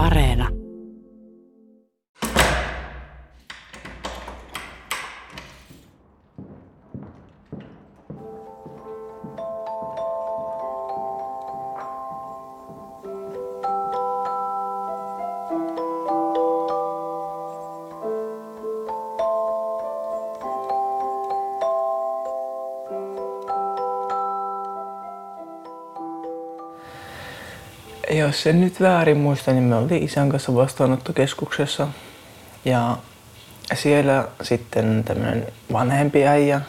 Areena. 0.00 0.59
Jos 28.30 28.46
en 28.46 28.60
nyt 28.60 28.80
väärin 28.80 29.16
muista, 29.16 29.52
niin 29.52 29.64
me 29.64 29.76
oltiin 29.76 30.02
isän 30.02 30.28
kanssa 30.28 30.54
vastaanottokeskuksessa. 30.54 31.88
Ja 32.64 32.96
siellä 33.74 34.28
sitten 34.42 35.04
tämmöinen 35.04 35.46
vanhempi 35.72 36.26
äijä 36.26 36.60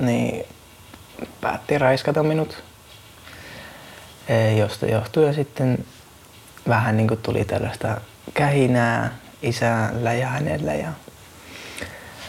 niin 0.00 0.46
päätti 1.40 1.78
raiskata 1.78 2.22
minut. 2.22 2.62
E, 4.28 4.52
josta 4.52 4.86
johtuen 4.86 5.34
sitten 5.34 5.84
vähän 6.68 6.96
niin 6.96 7.08
kuin 7.08 7.20
tuli 7.22 7.44
tällaista 7.44 8.00
kähinää 8.34 9.16
isällä 9.42 10.14
ja 10.14 10.26
hänellä. 10.26 10.74
Ja 10.74 10.88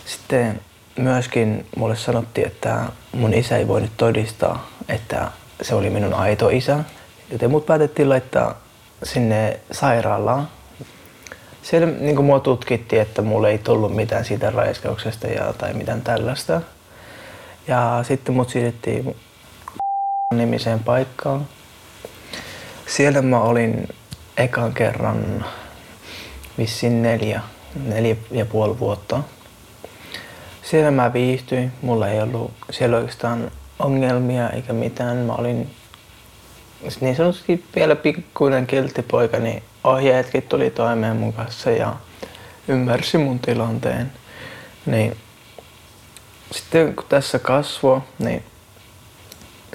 sitten 0.06 0.62
myöskin 0.98 1.66
mulle 1.76 1.96
sanottiin, 1.96 2.48
että 2.48 2.86
mun 3.12 3.34
isä 3.34 3.58
ei 3.58 3.68
voinut 3.68 3.92
todistaa, 3.98 4.70
että 4.90 5.32
se 5.62 5.76
oli 5.76 5.90
minun 5.90 6.14
aito 6.14 6.50
isä, 6.50 6.84
Joten 7.32 7.52
mut 7.52 7.66
päätettiin 7.66 8.10
laittaa 8.10 8.58
sinne 9.04 9.60
sairaalaan. 9.72 10.48
Siellä 11.62 11.88
niin 11.88 12.24
mua 12.24 12.40
tutkittiin, 12.40 13.02
että 13.02 13.22
mulle 13.22 13.50
ei 13.50 13.58
tullut 13.58 13.96
mitään 13.96 14.26
siitä 14.26 14.50
raiskauksesta 14.50 15.28
ja, 15.28 15.54
tai 15.54 15.74
mitään 15.74 16.02
tällaista. 16.02 16.62
Ja 17.68 18.04
sitten 18.08 18.36
mut 18.36 18.50
siirrettiin 18.50 19.16
nimiseen 20.36 20.80
paikkaan. 20.80 21.48
Siellä 22.88 23.22
mä 23.22 23.42
olin 23.42 23.88
ekan 24.38 24.74
kerran 24.74 25.46
vissiin 26.58 27.02
neljä, 27.02 27.42
neljä 27.86 28.16
ja 28.32 28.46
puoli 28.46 28.80
vuotta. 28.80 29.24
Siellä 30.64 30.92
mä 30.92 31.14
viihtyin. 31.14 31.72
Mulla 31.82 32.08
ei 32.08 32.22
ollut 32.22 32.52
siellä 32.72 32.98
oikeastaan 32.98 33.52
ongelmia 33.80 34.50
eikä 34.50 34.74
mitään. 34.74 35.18
Mä 35.18 35.34
olin 35.34 35.70
niin 37.02 37.16
sanotusti 37.16 37.66
vielä 37.76 37.96
pikkuinen 37.96 38.68
kilttipoika, 38.68 39.40
niin 39.40 39.64
ohjeetkin 39.84 40.44
tuli 40.44 40.70
toimeen 40.70 41.16
mun 41.16 41.34
kanssa 41.34 41.72
ja 41.72 41.96
ymmärsi 42.68 43.18
mun 43.18 43.40
tilanteen. 43.40 44.12
Niin 44.86 45.18
sitten 46.52 46.96
kun 46.96 47.06
tässä 47.10 47.40
kasvoi, 47.40 48.02
niin 48.20 48.44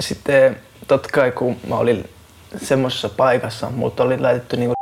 sitten 0.00 0.60
totta 0.88 1.08
kai 1.12 1.32
kun 1.32 1.56
mä 1.68 1.76
olin 1.76 2.10
semmoisessa 2.62 3.08
paikassa, 3.08 3.70
mutta 3.70 4.02
oli 4.02 4.18
laitettu 4.18 4.56
niinku 4.56 4.74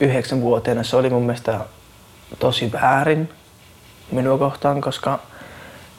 yhdeksänvuotiaana, 0.00 0.82
se 0.82 0.96
oli 0.96 1.10
mun 1.10 1.22
mielestä 1.22 1.60
tosi 2.38 2.72
väärin 2.72 3.28
minua 4.10 4.38
kohtaan, 4.38 4.80
koska 4.80 5.18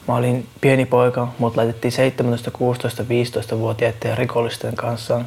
Mä 0.08 0.16
olin 0.16 0.48
pieni 0.60 0.86
poika, 0.86 1.28
mut 1.38 1.56
laitettiin 1.56 1.92
17, 1.92 2.50
16, 2.50 3.02
15-vuotiaiden 3.02 4.18
rikollisten 4.18 4.76
kanssa. 4.76 5.20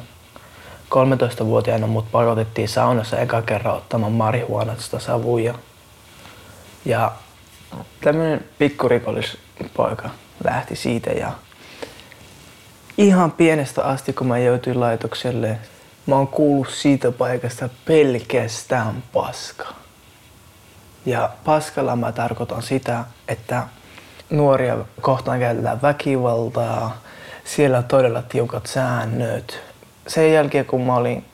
13-vuotiaana 0.90 1.86
mut 1.86 2.10
pakotettiin 2.12 2.68
saunassa 2.68 3.18
eka 3.18 3.42
kerran 3.42 3.76
ottamaan 3.76 4.12
marihuanasta 4.12 4.98
savuja. 4.98 5.54
Ja 6.84 7.12
tämmönen 8.00 8.44
pikkurikollispoika 8.58 10.10
lähti 10.44 10.76
siitä 10.76 11.10
ja 11.10 11.32
ihan 12.98 13.32
pienestä 13.32 13.84
asti 13.84 14.12
kun 14.12 14.26
mä 14.26 14.38
joutuin 14.38 14.80
laitokselle, 14.80 15.58
mä 16.06 16.14
oon 16.14 16.28
kuullut 16.28 16.68
siitä 16.74 17.12
paikasta 17.12 17.68
pelkästään 17.84 19.02
paska. 19.12 19.66
Ja 21.06 21.30
paskalla 21.44 21.96
mä 21.96 22.12
tarkoitan 22.12 22.62
sitä, 22.62 23.04
että 23.28 23.62
nuoria 24.30 24.76
kohtaan 25.00 25.40
käytetään 25.40 25.82
väkivaltaa, 25.82 26.96
siellä 27.44 27.82
todella 27.82 28.22
tiukat 28.22 28.66
säännöt. 28.66 29.60
Sen 30.06 30.32
jälkeen 30.32 30.64
kun 30.64 30.86
mä 30.86 30.96
olin 30.96 31.24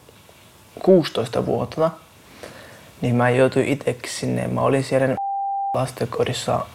16 0.83 1.47
vuotta, 1.47 1.91
niin 3.01 3.15
mä 3.15 3.31
joutuin 3.31 3.69
itsekin 3.69 4.11
sinne. 4.11 4.49
Mä 4.49 4.61
olin 4.61 4.85
siellä 4.85 5.17
lastenkodissa 5.75 6.67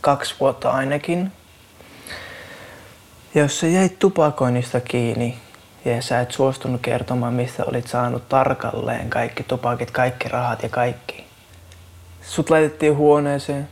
kaksi 0.00 0.34
vuotta 0.40 0.70
ainakin. 0.70 1.32
Ja 3.34 3.42
jos 3.42 3.60
sä 3.60 3.66
jäit 3.66 3.98
tupakoinnista 3.98 4.80
kiinni 4.80 5.38
ja 5.84 6.02
sä 6.02 6.20
et 6.20 6.30
suostunut 6.30 6.80
kertomaan, 6.80 7.34
mistä 7.34 7.64
olit 7.64 7.86
saanut 7.86 8.28
tarkalleen 8.28 9.10
kaikki 9.10 9.42
tupakit, 9.42 9.90
kaikki 9.90 10.28
rahat 10.28 10.62
ja 10.62 10.68
kaikki. 10.68 11.24
Sut 12.22 12.50
laitettiin 12.50 12.96
huoneeseen, 12.96 13.68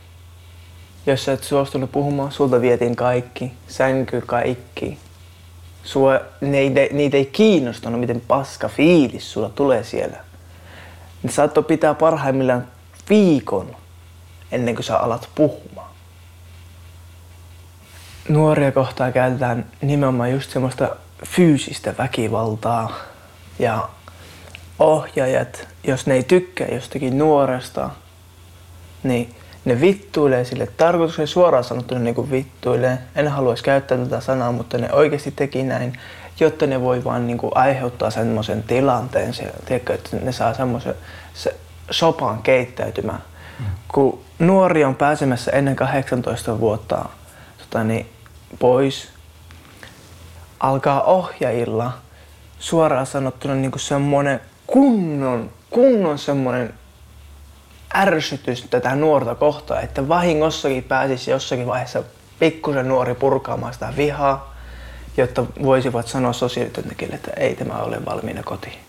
jos 1.05 1.25
sä 1.25 1.33
et 1.33 1.43
suostunut 1.43 1.91
puhumaan, 1.91 2.31
sulta 2.31 2.61
vietiin 2.61 2.95
kaikki, 2.95 3.53
sänky 3.67 4.21
kaikki. 4.21 4.97
Sua, 5.83 6.19
ne 6.41 6.57
ei, 6.57 6.69
niitä 6.91 7.17
ei 7.17 7.25
kiinnostanut, 7.25 7.99
miten 7.99 8.21
paska 8.27 8.69
fiilis 8.69 9.33
sulla 9.33 9.49
tulee 9.49 9.83
siellä. 9.83 10.17
Ne 11.23 11.31
saattoi 11.31 11.63
pitää 11.63 11.93
parhaimmillaan 11.93 12.67
viikon 13.09 13.75
ennen 14.51 14.75
kuin 14.75 14.85
sä 14.85 14.97
alat 14.97 15.29
puhumaan. 15.35 15.93
Nuoria 18.29 18.71
kohtaa 18.71 19.11
käytetään 19.11 19.65
nimenomaan 19.81 20.31
just 20.31 20.51
semmoista 20.51 20.95
fyysistä 21.25 21.93
väkivaltaa. 21.97 22.97
Ja 23.59 23.89
ohjaajat, 24.79 25.67
jos 25.83 26.07
ne 26.07 26.13
ei 26.13 26.23
tykkää 26.23 26.67
jostakin 26.67 27.17
nuoresta, 27.17 27.89
niin 29.03 29.35
ne 29.65 29.81
vittuilee 29.81 30.45
sille 30.45 30.67
tarkoituksen 30.77 31.27
suoraan 31.27 31.63
sanottuna 31.63 32.01
niin 32.01 32.15
kuin 32.15 32.31
vittuilee. 32.31 32.97
En 33.15 33.27
haluaisi 33.27 33.63
käyttää 33.63 33.97
tätä 33.97 34.21
sanaa, 34.21 34.51
mutta 34.51 34.77
ne 34.77 34.93
oikeasti 34.93 35.31
teki 35.31 35.63
näin, 35.63 35.99
jotta 36.39 36.67
ne 36.67 36.81
voi 36.81 37.03
vaan 37.03 37.27
niin 37.27 37.37
kuin 37.37 37.51
aiheuttaa 37.55 38.11
semmoisen 38.11 38.63
tilanteen, 38.63 39.33
se, 39.33 39.53
tiedätkö, 39.65 39.93
että 39.93 40.17
ne 40.21 40.31
saa 40.31 40.53
semmoisen 40.53 40.95
se, 41.33 41.55
sopan 41.91 42.41
keittäytymään. 42.43 43.23
Mm. 43.59 43.65
Kun 43.87 44.19
nuori 44.39 44.83
on 44.83 44.95
pääsemässä 44.95 45.51
ennen 45.51 45.75
18 45.75 46.59
vuotta 46.59 47.05
tota, 47.57 47.83
niin, 47.83 48.05
pois, 48.59 49.09
alkaa 50.59 51.03
ohjailla 51.03 51.91
suoraan 52.59 53.05
sanottuna 53.05 53.55
niin 53.55 53.71
kuin 53.71 53.81
semmoinen 53.81 54.41
kunnon, 54.67 55.49
kunnon 55.69 56.17
semmoinen 56.17 56.73
ärsytys 57.95 58.67
tätä 58.69 58.95
nuorta 58.95 59.35
kohtaan, 59.35 59.83
että 59.83 60.07
vahingossakin 60.07 60.83
pääsisi 60.83 61.31
jossakin 61.31 61.67
vaiheessa 61.67 62.03
pikkusen 62.39 62.87
nuori 62.87 63.15
purkaamaan 63.15 63.73
sitä 63.73 63.93
vihaa, 63.97 64.55
jotta 65.17 65.45
voisivat 65.63 66.07
sanoa 66.07 66.33
sosiaalityöntekijälle, 66.33 67.15
että 67.15 67.31
ei 67.37 67.55
tämä 67.55 67.73
ole 67.77 68.05
valmiina 68.05 68.43
kotiin. 68.43 68.79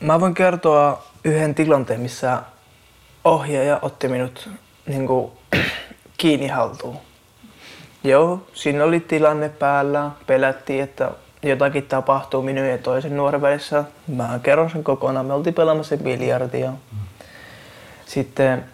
Mä 0.00 0.20
voin 0.20 0.34
kertoa 0.34 1.02
yhden 1.24 1.54
tilanteen, 1.54 2.00
missä 2.00 2.42
ohjaaja 3.24 3.78
otti 3.82 4.08
minut 4.08 4.48
niin 4.86 5.06
kuin, 5.06 5.32
kiinni 6.18 6.48
haltuun. 6.48 6.96
Joo, 8.04 8.46
siinä 8.54 8.84
oli 8.84 9.00
tilanne 9.00 9.48
päällä, 9.48 10.10
pelättiin, 10.26 10.82
että 10.82 11.10
jotakin 11.42 11.86
tapahtuu 11.86 12.42
minun 12.42 12.66
ja 12.66 12.78
toisen 12.78 13.16
nuoren 13.16 13.42
välissä. 13.42 13.84
Mä 14.08 14.40
kerron 14.42 14.70
sen 14.70 14.84
kokonaan. 14.84 15.26
Me 15.26 15.32
oltiin 15.34 15.54
pelaamassa 15.54 15.96
biljardia. 15.96 16.72
Sitten 18.06 18.64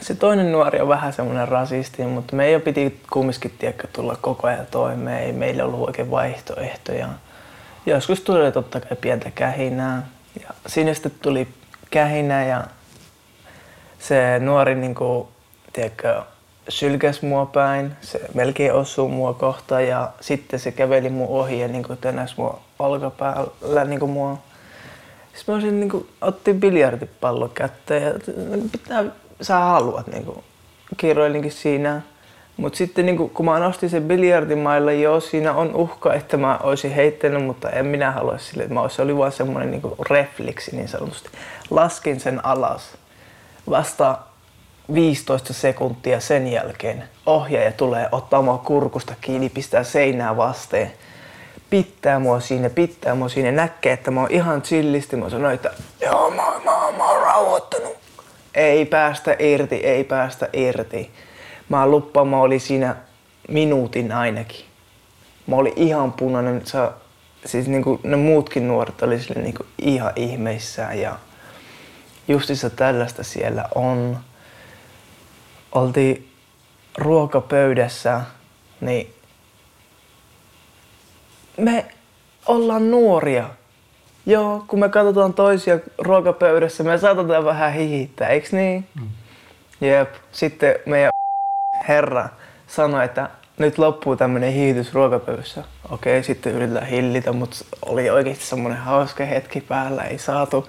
se 0.00 0.14
toinen 0.14 0.52
nuori 0.52 0.80
on 0.80 0.88
vähän 0.88 1.12
semmoinen 1.12 1.48
rasisti, 1.48 2.02
mutta 2.02 2.36
meidän 2.36 2.60
piti 2.60 3.00
kumminkin 3.10 3.54
tiedäkö, 3.58 3.88
tulla 3.92 4.16
koko 4.20 4.46
ajan 4.46 4.66
toimeen. 4.70 5.22
Ei 5.22 5.32
meillä 5.32 5.64
ollut 5.64 5.86
oikein 5.86 6.10
vaihtoehtoja. 6.10 7.08
Joskus 7.86 8.20
tuli 8.20 8.52
totta 8.52 8.80
kai 8.80 8.96
pientä 9.00 9.30
kähinää. 9.30 10.06
Ja 10.42 10.54
sinne 10.66 10.94
sitten 10.94 11.12
tuli 11.22 11.48
kähinä 11.90 12.44
ja 12.44 12.64
se 13.98 14.38
nuori 14.38 14.74
niin 14.74 14.94
kuin, 14.94 15.28
tiedätkö, 15.72 16.22
sylkäs 16.68 17.22
mua 17.22 17.46
päin, 17.46 17.92
se 18.00 18.20
melkein 18.34 18.72
osui 18.72 19.08
mua 19.08 19.32
kohta 19.32 19.80
ja 19.80 20.10
sitten 20.20 20.60
se 20.60 20.72
käveli 20.72 21.10
mun 21.10 21.28
ohi 21.28 21.60
ja 21.60 21.68
niin 21.68 21.84
tänäs 22.00 22.36
mua 22.36 22.60
olkapäällä 22.78 23.84
niin 23.84 24.10
mua. 24.10 24.38
Sitten 25.34 25.52
mä 25.52 25.54
olisin, 25.54 25.80
niin 25.80 25.90
kuin, 25.90 26.08
otti 26.20 26.52
biljardipallo 26.52 27.48
kätteen 27.48 28.02
ja 28.02 28.12
pitää, 28.72 29.04
sä 29.40 29.58
haluat. 29.58 30.06
Niin 30.06 30.24
kuin. 30.24 30.44
Kiroilinkin 30.96 31.52
siinä, 31.52 32.02
Mutta 32.56 32.76
sitten 32.76 33.06
niin 33.06 33.30
kun 33.30 33.46
mä 33.46 33.58
nostin 33.58 33.90
sen 33.90 34.02
biljardimailla, 34.02 34.92
joo, 34.92 35.20
siinä 35.20 35.52
on 35.52 35.74
uhka, 35.74 36.14
että 36.14 36.36
mä 36.36 36.58
olisin 36.62 36.90
heittänyt, 36.90 37.44
mutta 37.44 37.70
en 37.70 37.86
minä 37.86 38.10
halua 38.10 38.38
sille, 38.38 38.62
että 38.62 38.74
mä 38.74 38.80
olisin, 38.80 38.96
se 38.96 39.02
oli 39.02 39.16
vaan 39.16 39.32
semmoinen 39.32 39.70
niin 39.70 39.82
refleksi 40.10 40.76
niin 40.76 40.88
sanotusti. 40.88 41.28
Laskin 41.70 42.20
sen 42.20 42.46
alas. 42.46 42.96
Vasta 43.70 44.18
15 44.94 45.52
sekuntia 45.52 46.20
sen 46.20 46.46
jälkeen 46.46 47.04
ohjaaja 47.26 47.72
tulee 47.72 48.08
ottaa 48.12 48.42
mua 48.42 48.58
kurkusta 48.58 49.14
kiinni, 49.20 49.48
pistää 49.48 49.84
seinää 49.84 50.36
vasteen. 50.36 50.92
Pitää 51.70 52.18
mua 52.18 52.40
siinä, 52.40 52.70
pitää 52.70 53.14
mua 53.14 53.28
siinä, 53.28 53.52
näkee, 53.52 53.92
että 53.92 54.10
mä 54.10 54.20
oon 54.20 54.30
ihan 54.30 54.62
chillisti. 54.62 55.16
Mä 55.16 55.30
sanoin, 55.30 55.54
että 55.54 55.70
joo, 56.00 56.30
mä, 56.30 56.42
mä, 56.64 56.92
mä 56.96 57.10
oon 57.10 57.22
rauhoittanut. 57.22 57.96
Ei 58.54 58.84
päästä 58.84 59.36
irti, 59.38 59.76
ei 59.76 60.04
päästä 60.04 60.48
irti. 60.52 61.10
Mä 61.68 61.86
luppaan, 61.86 62.28
mä 62.28 62.40
olin 62.40 62.60
siinä 62.60 62.96
minuutin 63.48 64.12
ainakin. 64.12 64.64
Mä 65.46 65.56
olin 65.56 65.72
ihan 65.76 66.12
punainen. 66.12 66.66
Sä, 66.66 66.92
siis 67.46 67.68
niinku, 67.68 68.00
ne 68.02 68.16
muutkin 68.16 68.68
nuoret 68.68 69.02
oli 69.02 69.20
sille 69.20 69.42
niinku 69.42 69.66
ihan 69.78 70.12
ihmeissään 70.16 71.00
ja 71.00 71.16
justissa 72.28 72.70
tällaista 72.70 73.22
siellä 73.22 73.68
on. 73.74 74.18
Oltiin 75.74 76.28
ruokapöydässä, 76.98 78.20
niin 78.80 79.14
me 81.56 81.86
ollaan 82.46 82.90
nuoria. 82.90 83.50
Joo, 84.26 84.64
kun 84.68 84.78
me 84.78 84.88
katsotaan 84.88 85.34
toisia 85.34 85.78
ruokapöydässä, 85.98 86.84
me 86.84 86.98
saatetaan 86.98 87.44
vähän 87.44 87.72
hihittää, 87.72 88.28
eiks 88.28 88.52
niin? 88.52 88.88
Mm. 89.00 89.08
Jep. 89.80 90.14
Sitten 90.32 90.74
meidän 90.86 91.10
herra 91.88 92.28
sanoi, 92.66 93.04
että 93.04 93.30
nyt 93.58 93.78
loppuu 93.78 94.16
tämmönen 94.16 94.52
hiihitys 94.52 94.94
ruokapöydässä. 94.94 95.64
Okei, 95.90 96.22
sitten 96.22 96.52
yritetään 96.52 96.86
hillitä, 96.86 97.32
mutta 97.32 97.56
oli 97.86 98.10
oikeasti 98.10 98.44
semmonen 98.44 98.78
hauska 98.78 99.24
hetki 99.24 99.60
päällä, 99.60 100.02
ei 100.02 100.18
saatu. 100.18 100.68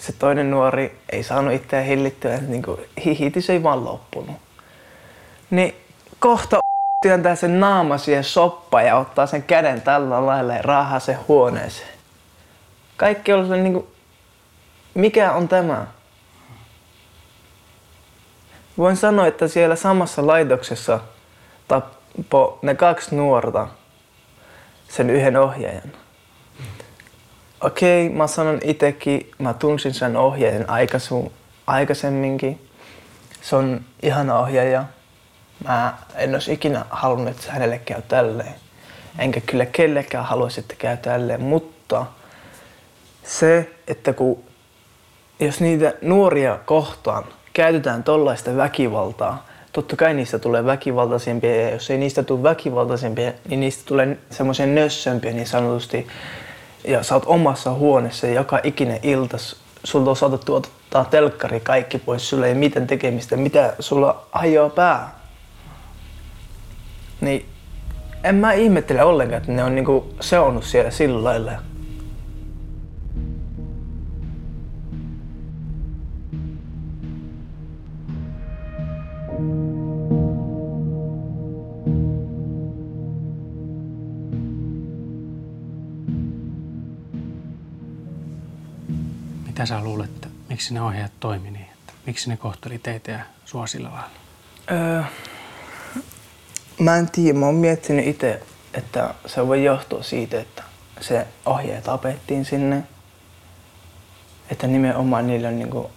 Se 0.00 0.12
toinen 0.12 0.50
nuori 0.50 0.98
ei 1.10 1.22
saanut 1.22 1.54
itseään 1.54 1.86
hillittyä, 1.86 2.34
että 2.34 2.46
niin 2.46 2.64
hihitys 3.04 3.50
ei 3.50 3.62
vaan 3.62 3.84
loppunut. 3.84 4.36
Niin 5.50 5.74
kohta 6.18 6.60
työntää 7.02 7.36
sen 7.36 7.60
naama 7.60 7.98
siihen 7.98 8.24
soppa 8.24 8.82
ja 8.82 8.96
ottaa 8.96 9.26
sen 9.26 9.42
käden 9.42 9.82
tällä 9.82 10.26
lailla 10.26 10.54
ja 10.54 10.62
raahaa 10.62 11.00
sen 11.00 11.18
huoneeseen. 11.28 11.98
Kaikki 12.96 13.32
on 13.32 13.62
niin 13.62 13.72
kuin, 13.72 13.86
mikä 14.94 15.32
on 15.32 15.48
tämä? 15.48 15.86
Voin 18.78 18.96
sanoa, 18.96 19.26
että 19.26 19.48
siellä 19.48 19.76
samassa 19.76 20.26
laitoksessa 20.26 21.00
tappo 21.68 22.58
ne 22.62 22.74
kaksi 22.74 23.16
nuorta 23.16 23.68
sen 24.88 25.10
yhden 25.10 25.36
ohjaajan. 25.36 25.92
Okei, 27.60 28.06
okay, 28.06 28.16
mä 28.16 28.26
sanon 28.26 28.60
itekin, 28.64 29.30
mä 29.38 29.54
tunsin 29.54 29.94
sen 29.94 30.16
ohjaajan 30.16 30.66
aikaisemminkin. 31.66 32.68
Se 33.42 33.56
on 33.56 33.80
ihana 34.02 34.38
ohjaaja. 34.38 34.84
Mä 35.64 35.94
en 36.14 36.34
olisi 36.34 36.52
ikinä 36.52 36.84
halunnut, 36.90 37.28
että 37.28 37.52
hänelle 37.52 37.78
käy 37.78 38.02
tälleen. 38.08 38.54
Enkä 39.18 39.40
kyllä 39.40 39.66
kellekään 39.66 40.24
haluaisi, 40.24 40.60
että 40.60 40.74
käy 40.78 40.96
tälleen, 40.96 41.40
mutta 41.40 42.06
se, 43.24 43.70
että 43.86 44.12
kun 44.12 44.44
jos 45.40 45.60
niitä 45.60 45.94
nuoria 46.02 46.58
kohtaan 46.64 47.24
käytetään 47.52 48.04
tollaista 48.04 48.56
väkivaltaa, 48.56 49.46
totta 49.72 49.96
kai 49.96 50.14
niistä 50.14 50.38
tulee 50.38 50.64
väkivaltaisempia 50.64 51.62
ja 51.62 51.70
jos 51.70 51.90
ei 51.90 51.98
niistä 51.98 52.22
tule 52.22 52.42
väkivaltaisempia, 52.42 53.32
niin 53.48 53.60
niistä 53.60 53.82
tulee 53.86 54.18
semmoisia 54.30 54.66
nössömpiä 54.66 55.32
niin 55.32 55.46
sanotusti. 55.46 56.06
Ja 56.84 57.02
sä 57.02 57.14
oot 57.14 57.22
omassa 57.26 57.72
huoneessa 57.72 58.26
ja 58.26 58.34
joka 58.34 58.60
ikinen 58.62 59.00
ilta 59.02 59.36
sulta 59.84 60.10
on 60.10 60.16
saatettu 60.16 60.54
ottaa 60.54 61.04
telkkari 61.04 61.60
kaikki 61.60 61.98
pois, 61.98 62.30
sulla 62.30 62.46
ei 62.46 62.54
mitään 62.54 62.86
tekemistä, 62.86 63.36
mitä 63.36 63.74
sulla 63.80 64.26
hajoaa 64.32 64.70
pää. 64.70 65.20
Niin 67.20 67.46
en 68.24 68.34
mä 68.34 68.52
ihmettele 68.52 69.04
ollenkaan, 69.04 69.40
että 69.40 69.52
ne 69.52 69.64
on 69.64 69.74
niinku 69.74 70.14
seonnut 70.20 70.64
siellä 70.64 70.90
sillä 70.90 71.24
lailla. 71.24 71.52
Mitä 89.60 89.68
sä 89.68 89.80
luulet, 89.80 90.10
että 90.10 90.28
miksi 90.48 90.74
ne 90.74 90.82
ohjaajat 90.82 91.12
toimi 91.20 91.50
niin? 91.50 91.66
Että 91.72 91.92
miksi 92.06 92.30
ne 92.30 92.36
kohteli 92.36 92.78
teitä 92.78 93.10
ja 93.10 93.20
sua 93.44 93.66
sillä 93.66 93.90
lailla? 93.90 94.10
Öö, 94.70 95.02
mä 96.78 96.96
en 96.96 97.10
tiedä. 97.10 97.38
Mä 97.38 97.46
oon 97.46 97.54
miettinyt 97.54 98.06
itse, 98.06 98.42
että 98.74 99.14
se 99.26 99.46
voi 99.46 99.64
johtua 99.64 100.02
siitä, 100.02 100.40
että 100.40 100.62
se 101.00 101.26
ohjaaja 101.46 101.82
tapettiin 101.82 102.44
sinne. 102.44 102.82
Että 104.50 104.66
nimenomaan 104.66 105.26
niillä 105.26 105.48
on 105.48 105.58
niinku 105.58 105.90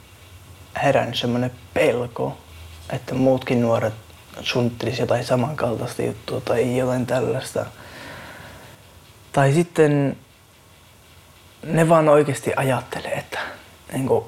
herännyt 0.83 1.17
semmoinen 1.17 1.51
pelko, 1.73 2.37
että 2.89 3.15
muutkin 3.15 3.61
nuoret 3.61 3.93
suunnittelisi 4.41 5.01
jotain 5.01 5.25
samankaltaista 5.25 6.01
juttua 6.01 6.41
tai 6.41 6.77
jotain 6.77 7.05
tällaista. 7.05 7.65
Tai 9.31 9.53
sitten 9.53 10.17
ne 11.65 11.89
vaan 11.89 12.09
oikeasti 12.09 12.51
ajattelee, 12.55 13.11
että 13.11 13.39
niin 13.93 14.07
kuin, 14.07 14.25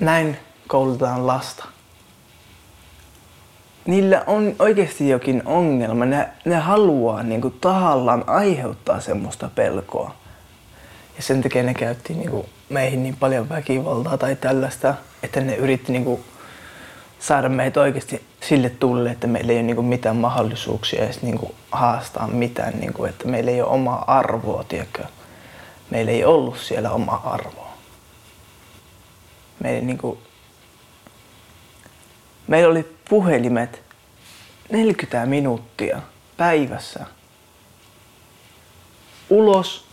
näin 0.00 0.36
koulutetaan 0.68 1.26
lasta. 1.26 1.64
Niillä 3.86 4.24
on 4.26 4.54
oikeasti 4.58 5.08
jokin 5.08 5.42
ongelma. 5.44 6.04
Ne, 6.04 6.28
ne 6.44 6.56
haluaa 6.56 7.22
niin 7.22 7.40
kuin, 7.40 7.54
tahallaan 7.60 8.24
aiheuttaa 8.26 9.00
semmoista 9.00 9.50
pelkoa. 9.54 10.14
Ja 11.16 11.22
sen 11.22 11.42
takia 11.42 11.62
ne 11.62 11.74
käytti 11.74 12.14
niin 12.14 12.30
kuin, 12.30 12.46
meihin 12.68 13.02
niin 13.02 13.16
paljon 13.16 13.48
väkivaltaa 13.48 14.18
tai 14.18 14.36
tällaista, 14.36 14.94
että 15.22 15.40
ne 15.40 15.54
yritti 15.54 15.92
niin 15.92 16.04
kuin, 16.04 16.24
saada 17.18 17.48
meitä 17.48 17.80
oikeasti 17.80 18.24
sille 18.40 18.70
tulle, 18.70 19.10
että 19.10 19.26
meillä 19.26 19.52
ei 19.52 19.58
ole 19.58 19.66
niin 19.66 19.84
mitään 19.84 20.16
mahdollisuuksia 20.16 21.04
edes 21.04 21.20
kuin, 21.38 21.54
haastaa 21.72 22.26
mitään, 22.26 22.80
niin 22.80 22.92
kuin, 22.92 23.10
että 23.10 23.28
meillä 23.28 23.50
ei 23.50 23.62
ole 23.62 23.70
omaa 23.70 24.04
arvoa, 24.06 24.64
tiedätkö? 24.64 25.04
meillä 25.90 26.10
ei 26.12 26.24
ollut 26.24 26.58
siellä 26.58 26.90
omaa 26.90 27.22
arvoa. 27.24 27.69
Meillä, 29.60 29.86
niin 29.86 29.98
kuin, 29.98 30.18
meillä 32.46 32.70
oli 32.70 32.96
puhelimet 33.08 33.82
40 34.72 35.26
minuuttia 35.26 36.02
päivässä. 36.36 37.06
Ulos 39.30 39.84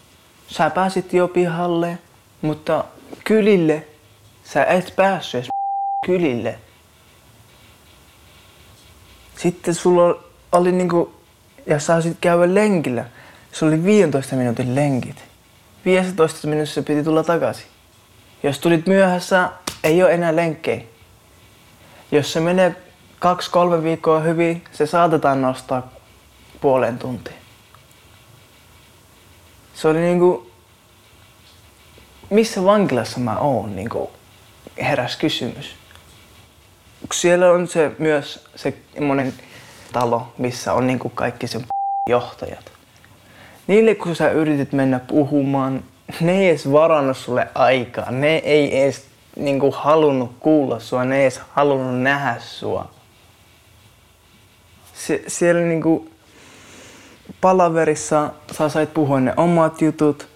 sä 0.47 0.69
pääsit 0.69 1.13
jo 1.13 1.27
pihalle, 1.27 1.97
mutta 2.41 2.85
kylille 3.23 3.87
sä 4.43 4.65
et 4.65 4.93
päässyt 4.95 5.47
kylille. 6.05 6.59
Sitten 9.37 9.75
sulla 9.75 10.23
oli 10.51 10.71
niinku, 10.71 11.15
ja 11.65 11.79
saisit 11.79 12.17
käydä 12.21 12.53
lenkillä, 12.55 13.05
se 13.51 13.65
oli 13.65 13.83
15 13.83 14.35
minuutin 14.35 14.75
lenkit. 14.75 15.23
15 15.85 16.47
minuutissa 16.47 16.83
piti 16.83 17.03
tulla 17.03 17.23
takaisin. 17.23 17.76
Jos 18.43 18.59
tulit 18.59 18.87
myöhässä, 18.87 19.49
ei 19.83 20.03
ole 20.03 20.13
enää 20.13 20.35
lenkkejä. 20.35 20.81
Jos 22.11 22.33
se 22.33 22.39
menee 22.39 22.75
kaksi, 23.19 23.51
kolme 23.51 23.83
viikkoa 23.83 24.19
hyvin, 24.19 24.63
se 24.71 24.85
saatetaan 24.85 25.41
nostaa 25.41 25.91
puoleen 26.61 26.99
tuntiin. 26.99 27.37
Se 29.73 29.87
oli 29.87 29.99
niinku, 29.99 30.51
missä 32.29 32.63
vankilassa 32.63 33.19
mä 33.19 33.37
oon, 33.37 33.75
niinku, 33.75 34.11
heräs 34.81 35.15
kysymys. 35.15 35.75
Siellä 37.13 37.51
on 37.51 37.67
se 37.67 37.91
myös 37.99 38.45
se 38.55 38.73
monen 38.99 39.33
talo, 39.93 40.33
missä 40.37 40.73
on 40.73 40.87
niinku 40.87 41.09
kaikki 41.09 41.47
sen 41.47 41.65
johtajat 42.09 42.77
niille 43.67 43.95
kun 43.95 44.15
sä 44.15 44.31
yritit 44.31 44.73
mennä 44.73 44.99
puhumaan, 44.99 45.83
ne 46.21 46.39
ei 46.39 46.49
edes 46.49 46.71
varannut 46.71 47.17
sulle 47.17 47.47
aikaa. 47.55 48.11
Ne 48.11 48.35
ei 48.35 48.81
edes 48.81 49.05
niinku 49.35 49.71
halunnut 49.71 50.31
kuulla 50.39 50.79
sua, 50.79 51.05
ne 51.05 51.17
ei 51.17 51.23
edes 51.23 51.41
halunnut 51.49 52.01
nähdä 52.01 52.35
sua. 52.39 52.89
Sie- 54.93 55.23
siellä 55.27 55.61
niinku 55.61 56.09
palaverissa 57.41 58.29
sä 58.57 58.69
sait 58.69 58.93
puhua 58.93 59.19
ne 59.19 59.33
omat 59.37 59.81
jutut, 59.81 60.27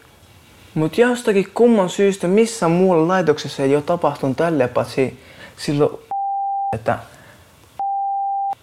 mutta 0.74 1.02
jostakin 1.02 1.52
kumman 1.54 1.90
syystä 1.90 2.28
missä 2.28 2.68
muualla 2.68 3.08
laitoksessa 3.08 3.64
ei 3.64 3.76
ole 3.76 3.84
tapahtunut 3.84 4.38
tälle 4.38 4.68
paitsi 4.68 5.20
silloin, 5.58 6.00
että 6.76 7.00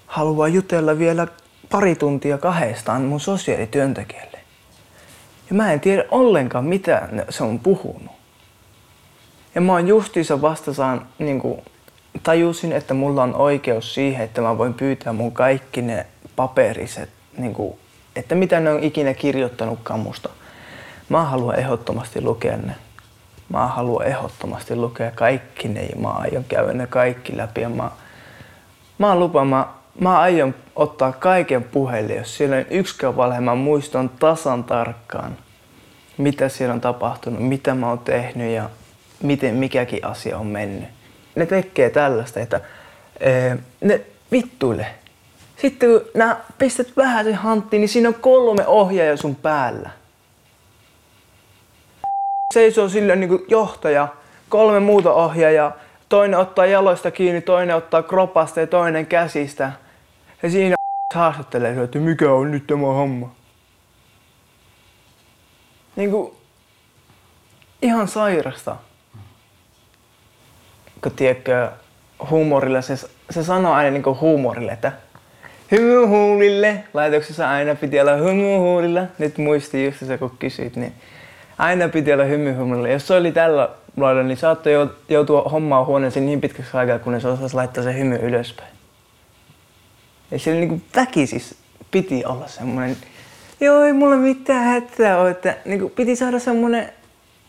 haluaa 0.07 0.49
jutella 0.49 0.99
vielä 0.99 1.27
pari 1.71 1.95
tuntia 1.95 2.39
kahdestaan 2.39 3.03
mun 3.03 3.21
sosiaalityöntekijälle. 3.21 4.28
Ja 5.51 5.55
mä 5.55 5.73
en 5.73 5.81
tiedä 5.81 6.05
ollenkaan, 6.11 6.65
mitä 6.65 7.09
se 7.29 7.45
on 7.45 7.59
puhunut. 7.59 8.13
Ja 9.55 9.61
mä 9.61 9.73
oon 9.73 9.89
justiinsa 9.89 10.43
vastasaan, 10.43 11.07
niin 11.19 11.41
kuin, 11.41 11.61
tajusin, 12.23 12.73
että 12.73 12.95
mulla 12.95 13.23
on 13.23 13.35
oikeus 13.35 13.95
siihen, 13.95 14.25
että 14.25 14.41
mä 14.41 14.59
voin 14.59 14.75
pyytää 14.75 15.13
mun 15.13 15.33
kaikki 15.33 15.83
ne 15.83 16.07
paperiset, 16.37 17.11
niin 17.39 17.55
kuin, 17.55 17.79
että 18.17 18.35
mitä 18.35 18.61
ne 18.61 18.71
on 18.71 18.83
ikinä 18.83 19.15
kirjoittanutkaan 19.15 20.01
musta. 20.01 20.29
Mä 21.09 21.25
haluan 21.25 21.59
ehdottomasti 21.59 22.21
lukea 22.21 22.57
ne. 22.57 22.75
Mä 23.49 23.67
haluan 23.67 24.07
ehdottomasti 24.07 24.77
lukea 24.77 25.11
kaikki 25.11 25.69
ne 25.69 25.83
ja 25.83 25.97
mä 25.97 26.09
aion 26.09 26.45
käydä 26.45 26.73
ne 26.73 26.87
kaikki 26.87 27.37
läpi. 27.37 27.61
Ja 27.61 27.69
mä, 27.69 27.91
mä 28.99 29.17
lupaan, 29.17 29.47
mä, 29.47 29.67
mä 30.01 30.21
aion 30.21 30.55
ottaa 30.77 31.13
kaiken 31.13 31.65
puheelle, 31.65 32.15
jos 32.15 32.37
siellä 32.37 32.57
on 32.57 32.65
yksikään 32.71 33.17
valhe. 33.17 33.41
Mä 33.41 33.55
muistan 33.55 34.09
tasan 34.09 34.65
tarkkaan, 34.65 35.37
mitä 36.19 36.49
siellä 36.49 36.75
on 36.75 36.81
tapahtunut, 36.81 37.41
mitä 37.41 37.75
mä 37.75 37.89
oon 37.89 37.99
tehnyt 37.99 38.55
ja 38.55 38.71
miten 39.23 39.55
mikäkin 39.55 40.05
asia 40.05 40.39
on 40.39 40.47
mennyt. 40.47 40.89
Ne 41.35 41.47
tekee 41.47 41.91
tällaista, 41.91 42.41
että 42.41 42.61
ee, 43.21 43.59
ne 43.81 44.01
vittuille. 44.33 44.87
Sitten 45.57 45.91
kun 45.91 46.11
nää 46.15 46.41
pistät 46.59 46.89
vähän 46.97 47.25
sen 47.25 47.35
hanttiin, 47.35 47.81
niin 47.81 47.89
siinä 47.89 48.09
on 48.09 48.15
kolme 48.15 48.67
ohjaajaa 48.67 49.17
sun 49.17 49.37
päällä 49.37 49.91
seisoo 52.55 52.89
silleen 52.89 53.21
niin 53.21 53.45
johtaja, 53.49 54.09
kolme 54.49 54.81
muuta 54.81 55.13
ohjaajaa, 55.13 55.77
toinen 56.09 56.39
ottaa 56.39 56.67
jaloista 56.67 57.11
kiinni, 57.11 57.41
toinen 57.41 57.77
ottaa 57.77 58.03
kropasta 58.03 58.61
ja 58.61 58.67
toinen 58.67 59.07
käsistä. 59.07 59.73
Ja 60.43 60.51
siinä 60.51 60.77
haastattelee, 61.15 61.83
että 61.83 61.99
mikä 61.99 62.33
on 62.33 62.51
nyt 62.51 62.67
tämä 62.67 62.87
homma. 62.87 63.33
Niin 65.97 66.11
kuin, 66.11 66.33
ihan 67.83 68.09
sairasta. 68.09 68.77
Kun 71.03 71.13
tiedätkö, 71.13 71.71
huumorilla 72.31 72.83
se, 72.83 72.97
se 73.31 73.45
sanoo 73.45 73.73
aina 73.73 73.91
niin 73.91 74.03
kuin 74.03 74.21
huumorille, 74.21 74.73
että 74.73 74.93
hymyhuulille. 75.71 76.85
Laitoksessa 76.95 77.51
aina 77.51 77.75
piti 77.75 78.01
olla 78.01 78.17
hymyhuulilla. 78.17 79.03
Nyt 79.19 79.39
muisti 79.39 79.85
just 79.85 80.07
se, 80.07 80.19
kun 80.19 80.37
kysyit, 80.39 80.77
niin 80.77 80.93
aina 81.59 81.89
piti 81.89 82.13
olla 82.13 82.25
hymyhumilla. 82.25 82.89
Jos 82.89 83.07
se 83.07 83.15
oli 83.15 83.33
tällä 83.33 83.69
lailla, 83.97 84.23
niin 84.23 84.37
saattoi 84.37 84.73
joutua 85.09 85.43
hommaa 85.43 85.85
huoneeseen 85.85 86.27
niin 86.27 86.41
pitkäksi 86.41 86.77
aikaa, 86.77 86.99
kun 86.99 87.21
se 87.21 87.29
osasi 87.29 87.55
laittaa 87.55 87.85
se 87.85 87.99
hymy 87.99 88.17
ylöspäin. 88.17 88.78
Ja 90.31 90.39
siellä 90.39 90.61
niin 90.61 90.83
väkisis 90.97 91.55
piti 91.91 92.25
olla 92.25 92.49
semmoinen, 92.49 92.97
joo 93.61 93.85
ei 93.85 93.93
mulla 93.93 94.17
mitään 94.17 94.65
hätää 94.65 95.21
ole, 95.21 95.31
että 95.31 95.57
niin 95.65 95.81
kuin 95.81 95.93
piti 95.93 96.17
saada 96.17 96.39
semmoinen 96.39 96.93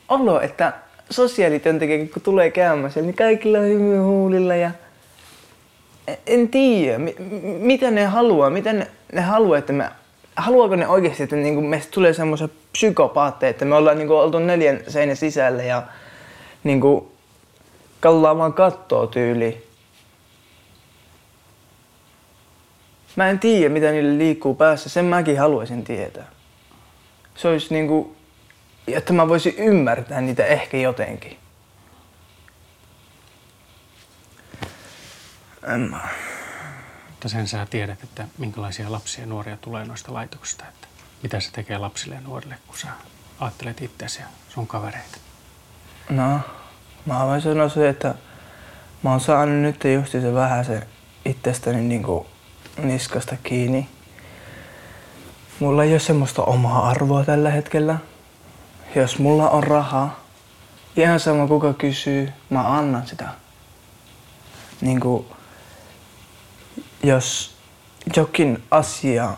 olo, 0.10 0.42
että 0.42 0.74
sosiaalityöntekijä 1.10 2.06
kun 2.06 2.22
tulee 2.22 2.52
käymään 2.52 2.92
siellä, 2.92 3.06
niin 3.06 3.16
kaikilla 3.16 3.60
on 3.60 3.66
hymyhuulilla 3.66 4.56
ja 4.56 4.72
en 6.28 6.50
tiedä, 6.50 7.00
mitä 7.60 7.92
ne 7.92 8.06
haluaa, 8.06 8.50
mitä 8.50 8.74
ne, 8.74 8.88
ne 9.14 9.22
haluaa, 9.22 9.58
että 9.58 9.74
me 9.74 9.90
haluaako 10.36 10.76
ne 10.76 10.88
oikeasti, 10.88 11.24
että 11.24 11.36
niin 11.36 11.64
meistä 11.64 11.92
tulee 11.92 12.14
semmoisia 12.14 12.50
psykopaatteja, 12.72 13.50
että 13.50 13.66
me 13.66 13.76
ollaan 13.76 13.98
niin 13.98 14.08
kuin, 14.08 14.20
oltu 14.20 14.40
neljän 14.40 14.80
seinän 14.88 15.16
sisällä 15.16 15.64
ja 15.64 15.84
niin 16.64 16.82
kuin, 16.82 17.08
kallaa 18.00 18.38
vaan 18.38 18.54
kattoo 18.54 19.08
Mä 23.20 23.30
en 23.30 23.40
tiedä, 23.40 23.74
mitä 23.74 23.92
niille 23.92 24.18
liikkuu 24.18 24.56
päässä. 24.56 24.90
Sen 24.90 25.06
mäkin 25.06 25.40
haluaisin 25.40 25.84
tietää. 25.84 26.26
Se 27.36 27.48
olisi 27.48 27.74
niin 27.74 27.88
kuin, 27.88 28.16
että 28.88 29.14
mä 29.14 29.28
voisin 29.28 29.56
ymmärtää 29.58 30.22
niitä 30.22 30.46
ehkä 30.46 30.78
jotenkin. 30.78 31.38
En 35.74 35.80
mä. 35.80 36.08
Mutta 37.10 37.30
sen 37.30 37.48
sä 37.48 37.68
tiedät, 37.70 38.04
että 38.04 38.28
minkälaisia 38.38 38.92
lapsia 38.92 39.24
ja 39.24 39.28
nuoria 39.28 39.58
tulee 39.58 39.86
noista 39.86 40.14
laitoksista, 40.14 40.66
että 40.70 40.88
mitä 41.24 41.40
se 41.40 41.52
tekee 41.52 41.78
lapsille 41.78 42.16
ja 42.16 42.22
nuorille, 42.22 42.56
kun 42.68 42.78
sä 42.78 42.88
ajattelet 43.40 43.82
itseäsi 43.82 44.20
ja 44.20 44.26
sun 44.50 44.68
kavereita? 44.68 45.18
No, 46.10 46.40
mä 47.06 47.26
voin 47.26 47.42
sanoa 47.42 47.70
se, 47.70 47.90
että 47.90 48.16
mä 49.04 49.12
oon 49.12 49.20
saanut 49.20 49.62
nyt 49.62 49.84
just 49.84 50.12
se 50.12 50.34
vähän 50.34 50.66
se 50.66 50.88
itsestäni 51.26 51.82
niin 51.82 52.04
kuin 52.04 52.26
niskasta 52.84 53.36
kiinni. 53.44 53.90
Mulla 55.60 55.84
ei 55.84 55.92
ole 55.92 56.00
semmoista 56.00 56.44
omaa 56.44 56.90
arvoa 56.90 57.24
tällä 57.24 57.52
hetkellä. 57.52 57.98
Jos 58.96 59.20
mulla 59.20 59.50
on 59.50 59.64
rahaa, 59.64 60.20
ihan 60.96 61.20
sama 61.20 61.48
kuka 61.48 61.74
kysyy, 61.74 62.30
mä 62.50 62.78
annan 62.78 63.08
sitä. 63.08 63.30
Niin 64.82 65.00
kuin, 65.00 65.26
jos 67.04 67.56
jokin 68.16 68.64
asia 68.72 69.34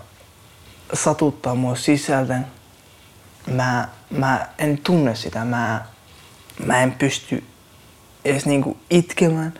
satuttaa 0.93 1.55
mua 1.55 1.75
sisältä, 1.75 2.39
mä, 3.47 3.87
mä 4.09 4.47
en 4.57 4.77
tunne 4.77 5.15
sitä. 5.15 5.45
Mä, 5.45 5.85
mä 6.65 6.81
en 6.81 6.91
pysty 6.91 7.43
edes 8.25 8.45
niinku 8.45 8.77
itkemään, 8.89 9.53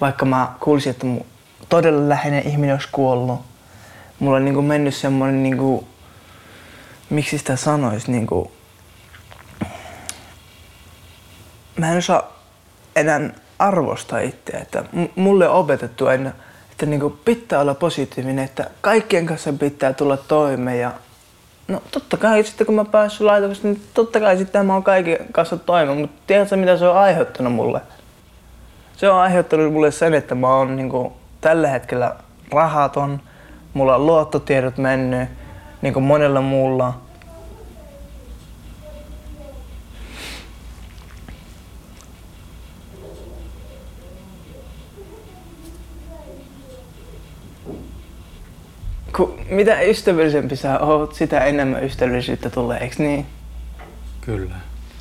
vaikka 0.00 0.24
mä 0.24 0.52
kuulisin, 0.60 0.90
että 0.90 1.06
mun 1.06 1.26
todella 1.68 2.08
läheinen 2.08 2.48
ihminen 2.48 2.74
olisi 2.74 2.88
kuollut. 2.92 3.40
Mulla 4.18 4.36
on 4.36 4.44
niinku 4.44 4.62
mennyt 4.62 4.94
semmonen, 4.94 5.42
niinku, 5.42 5.88
miksi 7.10 7.38
sitä 7.38 7.56
sanois, 7.56 8.08
niinku, 8.08 8.52
mä 11.76 11.92
en 11.92 11.98
osaa 11.98 12.42
enää 12.96 13.20
arvostaa 13.58 14.20
itseä. 14.20 14.60
Että 14.60 14.84
mulle 15.16 15.48
on 15.48 15.56
opetettu 15.56 16.06
aina 16.06 16.32
että 16.78 16.86
niin 16.86 17.00
kuin 17.00 17.18
pitää 17.24 17.60
olla 17.60 17.74
positiivinen, 17.74 18.44
että 18.44 18.70
kaikkien 18.80 19.26
kanssa 19.26 19.52
pitää 19.52 19.92
tulla 19.92 20.16
toimeen 20.16 20.80
ja 20.80 20.92
No 21.68 21.82
totta 21.90 22.16
kai 22.16 22.44
sitten 22.44 22.66
kun 22.66 22.74
mä 22.74 22.84
päässyt 22.84 23.20
laitoksesta, 23.20 23.68
niin 23.68 23.82
totta 23.94 24.20
kai 24.20 24.36
sitten 24.36 24.66
mä 24.66 24.72
oon 24.72 24.82
kaiken 24.82 25.18
kanssa 25.32 25.56
toimeen, 25.56 25.98
mutta 25.98 26.22
tiedätkö 26.26 26.56
mitä 26.56 26.76
se 26.76 26.88
on 26.88 26.96
aiheuttanut 26.96 27.52
mulle? 27.52 27.80
Se 28.96 29.10
on 29.10 29.18
aiheuttanut 29.18 29.72
mulle 29.72 29.90
sen, 29.90 30.14
että 30.14 30.34
mä 30.34 30.56
oon 30.56 30.76
niin 30.76 30.88
kuin, 30.88 31.12
tällä 31.40 31.68
hetkellä 31.68 32.14
rahaton, 32.52 33.20
mulla 33.74 33.94
on 33.94 34.06
luottotiedot 34.06 34.78
mennyt, 34.78 35.28
niin 35.82 35.94
kuin 35.94 36.04
monella 36.04 36.40
muulla. 36.40 36.94
kun 49.18 49.38
mitä 49.50 49.80
ystävällisempi 49.80 50.56
sä 50.56 50.78
oot, 50.78 51.14
sitä 51.14 51.44
enemmän 51.44 51.84
ystävällisyyttä 51.84 52.50
tulee, 52.50 52.78
eikö 52.78 52.94
niin? 52.98 53.26
Kyllä. 54.20 54.54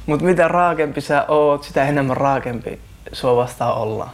Mutta 0.05 0.25
mitä 0.25 0.47
raakempi 0.47 1.01
sä 1.01 1.25
oot, 1.27 1.63
sitä 1.63 1.85
enemmän 1.85 2.17
raakempi 2.17 2.79
sua 3.11 3.35
vastaan 3.35 3.77
ollaan. 3.77 4.11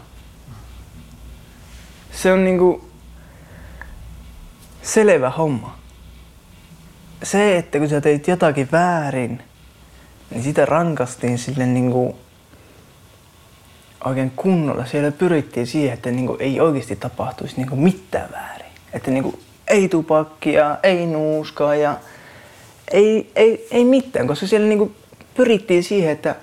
Se 2.14 2.34
on 2.34 2.44
niinku 2.44 2.90
selvä 4.82 5.30
homma. 5.30 5.78
Se, 7.24 7.58
että 7.58 7.80
kun 7.80 7.90
sä 7.90 8.02
teit 8.02 8.28
jotakin 8.28 8.70
väärin, 8.72 9.44
niin 10.30 10.44
sitä 10.44 10.66
rankastiin 10.66 11.38
sille 11.38 11.66
niinku 11.66 12.16
oikein 14.06 14.32
kunnolla. 14.36 14.86
Siellä 14.86 15.12
pyrittiin 15.12 15.68
siihen, 15.68 15.94
että 15.94 16.12
niinku 16.12 16.38
ei 16.40 16.60
oikeasti 16.60 16.96
tapahtuisi 16.96 17.56
niinku 17.58 17.76
mitään 17.76 18.32
väärin. 18.32 18.72
Että 18.94 19.12
niinku 19.12 19.40
ei 19.68 19.90
tupakkia, 19.90 20.78
ei 20.84 21.06
nuuskaa 21.06 21.76
ja 21.76 21.98
ei, 22.92 23.32
ei, 23.36 23.68
ei 23.72 23.86
mitään, 23.86 24.28
koska 24.28 24.48
siellä 24.48 24.68
niinku 24.68 24.92
pyrittiin 25.36 25.84
siihen, 25.84 26.12
että 26.12 26.36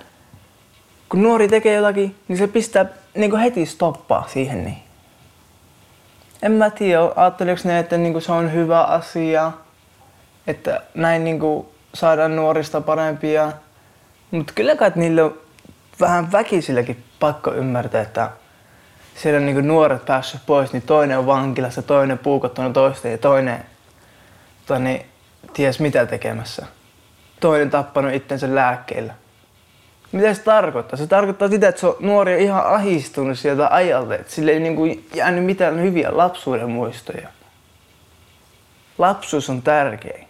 kun 1.09 1.23
nuori 1.23 1.49
tekee 1.49 1.75
jotakin, 1.75 2.17
niin 2.29 2.39
se 2.39 2.47
pistää 2.47 2.87
niinku 3.15 3.37
heti 3.37 3.67
stoppaa 3.67 4.29
siihen. 4.29 4.65
Niin. 4.65 4.90
En 6.43 6.53
mä 6.53 6.71
tiedä, 6.71 7.01
ajatteleeko 7.17 7.63
ne, 7.65 7.79
että 7.79 7.97
niinku 7.97 8.21
se 8.21 8.33
on 8.33 8.53
hyvä 8.53 8.83
asia, 8.83 9.53
että 10.47 10.83
näin 10.95 11.25
niinku 11.25 11.75
saadaan 11.95 12.37
nuorista 12.37 12.81
parempia. 12.81 13.53
Mutta 14.31 14.53
kyllä 14.57 14.77
kai 14.77 14.93
niille 14.95 15.23
on 15.23 15.39
vähän 16.01 16.33
väkisilläkin 16.33 17.05
pakko 17.21 17.55
ymmärtää, 17.55 18.03
että 18.03 18.31
siellä 19.15 19.39
on 19.39 19.47
niin 19.47 19.69
nuoret 19.69 20.07
päässyt 20.07 20.41
pois, 20.47 20.73
niin 20.73 20.83
toinen 20.83 21.19
on 21.19 21.27
vankilassa, 21.27 21.83
toinen 21.83 22.19
puukottanut 22.19 22.73
toista 22.73 23.09
ja 23.09 23.19
toinen 23.19 23.65
toinen 24.67 25.05
ties 25.53 25.81
mitä 25.81 26.07
tekemässä. 26.07 26.67
Toinen 27.41 27.71
tappanut 27.71 28.13
itsensä 28.13 28.55
lääkkeillä. 28.55 29.15
Mitä 30.13 30.35
se 30.35 30.43
tarkoittaa? 30.43 30.97
Se 30.97 31.07
tarkoittaa 31.07 31.49
sitä, 31.49 31.69
että 31.69 31.81
se 31.81 31.87
on 31.87 31.97
nuori 32.01 32.35
on 32.35 32.41
ihan 32.41 32.67
ahistunut 32.67 33.39
sieltä 33.39 33.69
ajalta, 33.69 34.15
että 34.15 34.33
sille 34.33 34.51
ei 34.51 34.61
niinku 34.61 34.87
jäänyt 35.15 35.45
mitään 35.45 35.83
hyviä 35.83 36.09
lapsuuden 36.13 36.71
muistoja. 36.71 37.29
Lapsuus 38.99 39.51
on 39.51 39.63
tärkein. 39.63 40.30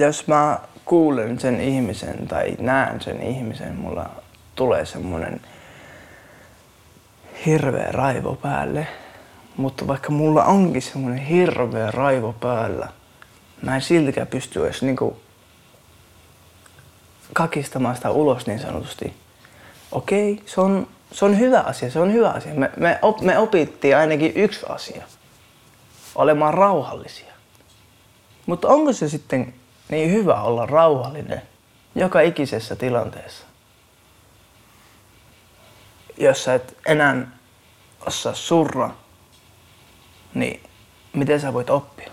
Jos 0.00 0.26
mä 0.26 0.58
kuulen 0.84 1.40
sen 1.40 1.60
ihmisen 1.60 2.28
tai 2.28 2.56
näen 2.58 3.00
sen 3.00 3.22
ihmisen, 3.22 3.76
mulla 3.76 4.10
tulee 4.54 4.86
semmonen 4.86 5.40
hirveä 7.46 7.88
raivo 7.92 8.34
päälle. 8.34 8.86
Mutta 9.56 9.86
vaikka 9.86 10.12
mulla 10.12 10.44
onkin 10.44 10.82
semmonen 10.82 11.18
hirveä 11.18 11.90
raivo 11.90 12.32
päällä, 12.32 12.88
mä 13.62 13.74
en 13.74 13.82
siltikään 13.82 14.26
pysty 14.26 14.64
edes 14.64 14.82
niinku 14.82 15.20
kakistamaan 17.32 17.96
sitä 17.96 18.10
ulos 18.10 18.46
niin 18.46 18.58
sanotusti. 18.58 19.14
Okei, 19.92 20.42
se 20.46 20.60
on, 20.60 20.86
se 21.12 21.24
on 21.24 21.38
hyvä 21.38 21.60
asia, 21.60 21.90
se 21.90 22.00
on 22.00 22.12
hyvä 22.12 22.30
asia. 22.30 22.54
Me, 22.54 22.70
me, 22.76 22.98
op, 23.02 23.20
me 23.20 23.38
opittiin 23.38 23.96
ainakin 23.96 24.32
yksi 24.34 24.60
asia. 24.68 25.04
Olemaan 26.14 26.54
rauhallisia. 26.54 27.32
Mutta 28.46 28.68
onko 28.68 28.92
se 28.92 29.08
sitten 29.08 29.54
niin 29.90 30.12
hyvä 30.12 30.42
olla 30.42 30.66
rauhallinen 30.66 31.42
joka 31.94 32.20
ikisessä 32.20 32.76
tilanteessa. 32.76 33.46
Jos 36.18 36.44
sä 36.44 36.54
et 36.54 36.76
enää 36.86 37.26
osaa 38.06 38.34
surra, 38.34 38.90
niin 40.34 40.62
miten 41.12 41.40
sä 41.40 41.52
voit 41.52 41.70
oppia? 41.70 42.10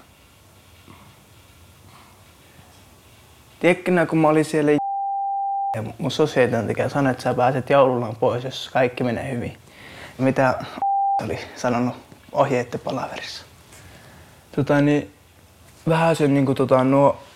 Tiedätkö, 3.60 3.92
kun 4.10 4.20
mä 4.20 4.28
olin 4.28 4.46
siellä 4.46 4.72
ja 5.76 5.84
mun 5.98 6.12
sosiaalityöntekijä 6.12 6.90
sanoi, 6.90 7.12
että 7.12 7.24
sä 7.24 7.34
pääset 7.34 7.70
joululaan 7.70 8.16
pois, 8.16 8.44
jos 8.44 8.70
kaikki 8.74 9.04
menee 9.04 9.32
hyvin. 9.32 9.58
Mitä 10.18 10.60
oli 11.24 11.40
sanonut 11.56 11.96
ohjeiden 12.32 12.80
palaverissa. 12.80 13.46
Tota, 14.56 14.82
niin, 14.82 15.14
vähän 15.90 16.16
sen 16.16 16.34
niin 16.34 16.46
kuin, 16.46 16.56
tota, 16.56 16.84
nuo 16.84 17.27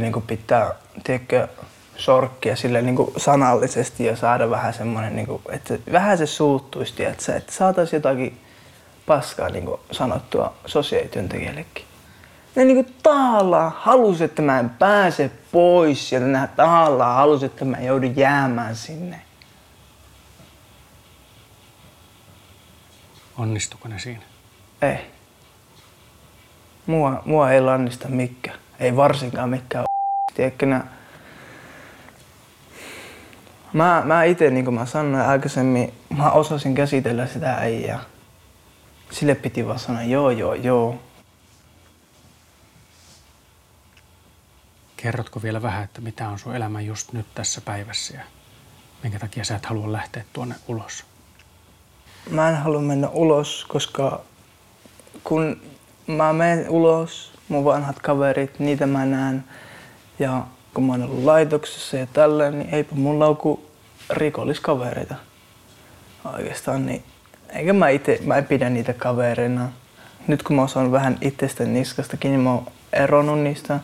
niin 0.00 0.12
kuin 0.12 0.26
pitää, 0.26 0.74
tiedätkö, 1.04 1.48
sorkkia 1.96 2.56
sille 2.56 2.82
niin 2.82 2.96
kuin 2.96 3.12
sanallisesti 3.16 4.04
ja 4.04 4.16
saada 4.16 4.50
vähän 4.50 4.74
semmoinen, 4.74 5.16
niin 5.16 5.26
kuin, 5.26 5.42
että 5.48 5.78
vähän 5.92 6.18
se 6.18 6.26
suuttuisi, 6.26 6.94
tiedätkö, 6.94 7.36
että 7.36 7.52
saataisiin 7.52 7.98
jotakin 7.98 8.40
paskaa 9.06 9.48
niin 9.48 9.64
kuin 9.64 9.80
sanottua 9.90 10.54
sosiaalityöntekijällekin. 10.66 11.84
Ne 12.54 12.64
niin 12.64 12.84
kuin 12.84 12.96
tahallaan 13.02 13.72
halusi, 13.76 14.24
että 14.24 14.42
mä 14.42 14.58
en 14.58 14.70
pääse 14.70 15.30
pois 15.52 16.12
ja 16.12 16.20
ne 16.20 16.48
tahallaan 16.56 17.16
halusi, 17.16 17.46
että 17.46 17.64
mä 17.64 17.80
joudun 17.80 18.16
jäämään 18.16 18.76
sinne. 18.76 19.22
Onnistuko 23.38 23.88
ne 23.88 23.98
siinä? 23.98 24.22
Ei. 24.82 24.98
Mua, 26.86 27.22
mua 27.24 27.50
ei 27.50 27.60
lannista 27.60 28.08
mikään. 28.08 28.58
Ei 28.80 28.96
varsinkaan 28.96 29.50
mikään 29.50 29.87
Tiedätkö. 30.38 30.66
Mä, 33.72 34.02
mä 34.04 34.24
itse, 34.24 34.50
niin 34.50 34.64
kuin 34.64 34.74
mä 34.74 34.86
sanoin 34.86 35.26
aikaisemmin, 35.26 35.94
mä 36.16 36.30
osasin 36.30 36.74
käsitellä 36.74 37.26
sitä 37.26 37.54
äijää. 37.54 38.00
Sille 39.10 39.34
piti 39.34 39.66
vaan 39.66 39.78
sanoa 39.78 40.02
joo, 40.02 40.30
joo, 40.30 40.54
joo. 40.54 40.98
Kerrotko 44.96 45.42
vielä 45.42 45.62
vähän, 45.62 45.84
että 45.84 46.00
mitä 46.00 46.28
on 46.28 46.38
sun 46.38 46.56
elämä 46.56 46.80
just 46.80 47.12
nyt 47.12 47.26
tässä 47.34 47.60
päivässä 47.60 48.14
ja 48.14 48.22
minkä 49.02 49.18
takia 49.18 49.44
sä 49.44 49.56
et 49.56 49.66
halua 49.66 49.92
lähteä 49.92 50.24
tuonne 50.32 50.54
ulos? 50.68 51.04
Mä 52.30 52.48
en 52.48 52.56
halua 52.56 52.80
mennä 52.80 53.08
ulos, 53.08 53.64
koska 53.68 54.20
kun 55.24 55.60
mä 56.06 56.32
menen 56.32 56.68
ulos, 56.70 57.32
mun 57.48 57.64
vanhat 57.64 57.98
kaverit, 57.98 58.58
niitä 58.58 58.86
mä 58.86 59.06
näen, 59.06 59.44
ja 60.18 60.46
kun 60.74 60.84
mä 60.84 60.92
oon 60.92 61.02
ollut 61.02 61.24
laitoksessa 61.24 61.96
ja 61.96 62.06
tälleen, 62.06 62.58
niin 62.58 62.74
eipä 62.74 62.94
mulla 62.94 63.26
ole 63.26 63.36
kuin 63.36 63.60
rikolliskavereita 64.10 65.14
oikeastaan. 66.36 66.86
Niin, 66.86 67.02
eikä 67.48 67.72
mä 67.72 67.88
itse, 67.88 68.18
mä 68.24 68.36
en 68.36 68.44
pidä 68.44 68.70
niitä 68.70 68.92
kavereina. 68.92 69.68
Nyt 70.26 70.42
kun 70.42 70.56
mä 70.56 70.62
osaan 70.62 70.92
vähän 70.92 71.18
itsestä 71.20 71.64
niskastakin, 71.64 72.30
niin 72.30 72.40
mä 72.40 72.52
oon 72.52 72.66
eronnut 72.92 73.38
niistä. 73.40 73.80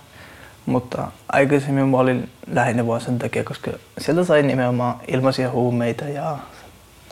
Mutta 0.66 1.08
aikaisemmin 1.32 1.88
mä 1.88 1.96
olin 1.96 2.30
lähinnä 2.46 2.86
vaan 2.86 3.00
sen 3.00 3.18
takia, 3.18 3.44
koska 3.44 3.70
sieltä 3.98 4.24
sai 4.24 4.42
nimenomaan 4.42 5.00
ilmaisia 5.08 5.50
huumeita 5.50 6.04
ja 6.04 6.38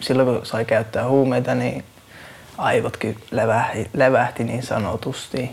silloin 0.00 0.28
kun 0.28 0.46
sai 0.46 0.64
käyttää 0.64 1.08
huumeita, 1.08 1.54
niin 1.54 1.84
aivotkin 2.58 3.16
levähti, 3.30 3.90
levähti 3.94 4.44
niin 4.44 4.62
sanotusti. 4.62 5.50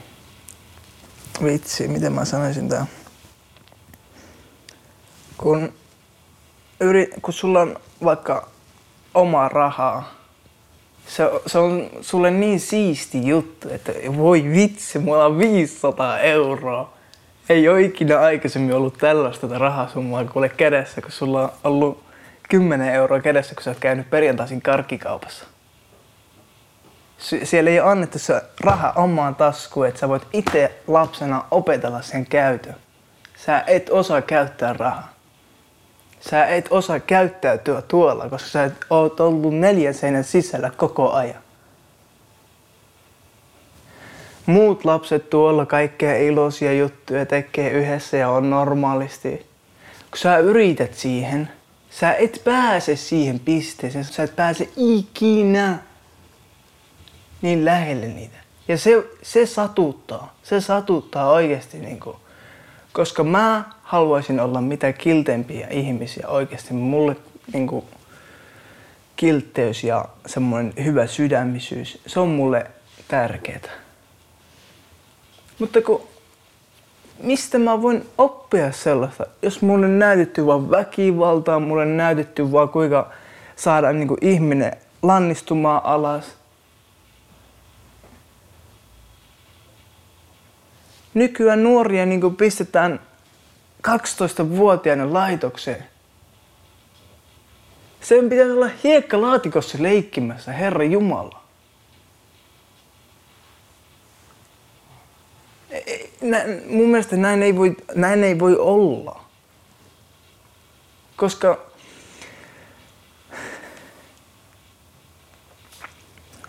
Vitsi, 1.44 1.88
miten 1.88 2.14
mä 2.14 2.26
sanoisin 2.26 2.70
tää? 2.70 2.86
Kun, 5.44 5.74
yri, 6.80 7.10
kun 7.22 7.34
sulla 7.34 7.62
on 7.62 7.78
vaikka 8.04 8.48
omaa 9.14 9.50
rahaa, 9.50 10.14
se, 11.08 11.30
se 11.48 11.58
on 11.58 11.90
sulle 12.02 12.32
niin 12.32 12.60
siisti 12.60 13.28
juttu, 13.28 13.70
että 13.70 13.94
voi 14.18 14.44
vitsi, 14.44 15.00
mulla 15.00 15.26
on 15.26 15.38
500 15.38 16.20
euroa. 16.20 16.94
Ei 17.50 17.70
ole 17.70 17.82
ikinä 17.82 18.20
aikaisemmin 18.20 18.76
ollut 18.76 18.98
tällaista 18.98 19.48
rahasummaa 19.58 20.26
kuule 20.26 20.50
kädessä, 20.50 21.02
kun 21.02 21.12
sulla 21.12 21.42
on 21.42 21.52
ollut 21.64 22.04
10 22.50 22.94
euroa 22.94 23.20
kädessä, 23.20 23.56
kun 23.56 23.64
sä 23.64 23.72
oot 23.72 23.80
käynyt 23.80 24.10
perjantaisin 24.10 24.62
karkkikaupassa. 24.62 25.46
Siellä 27.44 27.70
ei 27.70 27.80
ole 27.80 27.92
annettu 27.92 28.20
se 28.20 28.42
raha 28.62 28.94
omaan 28.96 29.36
taskuun, 29.36 29.88
että 29.88 30.00
sä 30.00 30.10
voit 30.10 30.28
itse 30.34 30.72
lapsena 30.88 31.44
opetella 31.52 32.02
sen 32.02 32.26
käytön. 32.26 32.76
Sä 33.46 33.64
et 33.68 33.90
osaa 33.90 34.22
käyttää 34.22 34.74
rahaa 34.74 35.19
sä 36.20 36.46
et 36.46 36.68
osaa 36.70 37.00
käyttäytyä 37.00 37.82
tuolla, 37.82 38.30
koska 38.30 38.50
sä 38.50 38.72
oot 38.90 39.20
ollut 39.20 39.56
neljän 39.56 39.94
seinän 39.94 40.24
sisällä 40.24 40.72
koko 40.78 41.12
ajan. 41.12 41.42
Muut 44.46 44.86
lapset 44.86 45.30
tuolla 45.30 45.66
kaikkea 45.66 46.18
iloisia 46.18 46.74
juttuja 46.74 47.26
tekee 47.26 47.70
yhdessä 47.72 48.18
ja 48.18 48.30
on 48.30 48.50
normaalisti. 48.50 49.46
Kun 50.12 50.18
sä 50.18 50.38
yrität 50.38 50.94
siihen, 50.94 51.50
sä 51.90 52.14
et 52.14 52.42
pääse 52.44 52.96
siihen 52.96 53.40
pisteeseen, 53.40 54.06
sä 54.06 54.24
et 54.24 54.36
pääse 54.36 54.70
ikinä 54.78 55.78
niin 57.42 57.66
lähelle 57.66 58.08
niitä. 58.08 58.38
Ja 58.68 58.78
se, 58.78 59.04
se 59.22 59.46
satuttaa, 59.46 60.36
se 60.44 60.62
satuttaa 60.62 61.30
oikeasti 61.32 61.80
niinku, 61.80 62.16
koska 62.94 63.24
mä 63.24 63.64
haluaisin 63.90 64.40
olla 64.40 64.62
mitä 64.62 64.94
kilteimpiä 64.94 65.68
ihmisiä 65.68 66.28
oikeasti. 66.28 66.74
Mulle 66.74 67.16
niin 67.54 67.68
kuin, 67.68 67.86
kiltteys 69.16 69.84
ja 69.84 70.06
semmoinen 70.26 70.74
hyvä 70.84 71.08
sydämisyys, 71.08 72.02
se 72.08 72.20
on 72.20 72.30
mulle 72.30 72.66
tärkeää. 73.08 73.70
Mutta 75.60 75.82
kun, 75.82 76.08
mistä 77.24 77.58
mä 77.60 77.82
voin 77.82 78.06
oppia 78.18 78.72
sellaista, 78.72 79.26
jos 79.42 79.62
mulle 79.62 79.88
näytetty 79.88 80.46
vaan 80.46 80.72
väkivaltaa, 80.72 81.60
mulle 81.60 81.86
näytetty 81.86 82.52
vaan 82.52 82.70
kuinka 82.70 83.12
saada 83.56 83.94
niin 83.94 84.08
kuin 84.08 84.26
ihminen 84.26 84.72
lannistumaan 85.02 85.82
alas. 85.84 86.26
Nykyään 91.14 91.64
nuoria 91.64 92.06
niin 92.06 92.36
pistetään 92.36 93.09
12-vuotiaana 93.88 95.14
laitokseen. 95.14 95.86
Sen 98.02 98.30
pitäisi 98.30 98.52
olla 98.52 98.70
hiekkalaatikossa 98.84 99.78
leikkimässä, 99.82 100.52
Herra 100.52 100.84
Jumala. 100.84 101.44
Mun 106.70 106.90
mielestä 106.90 107.18
näin 107.18 107.44
ei 107.44 107.56
voi, 107.56 107.76
näin 107.96 108.24
ei 108.24 108.40
voi 108.40 108.58
olla. 108.58 109.24
Koska 111.16 111.60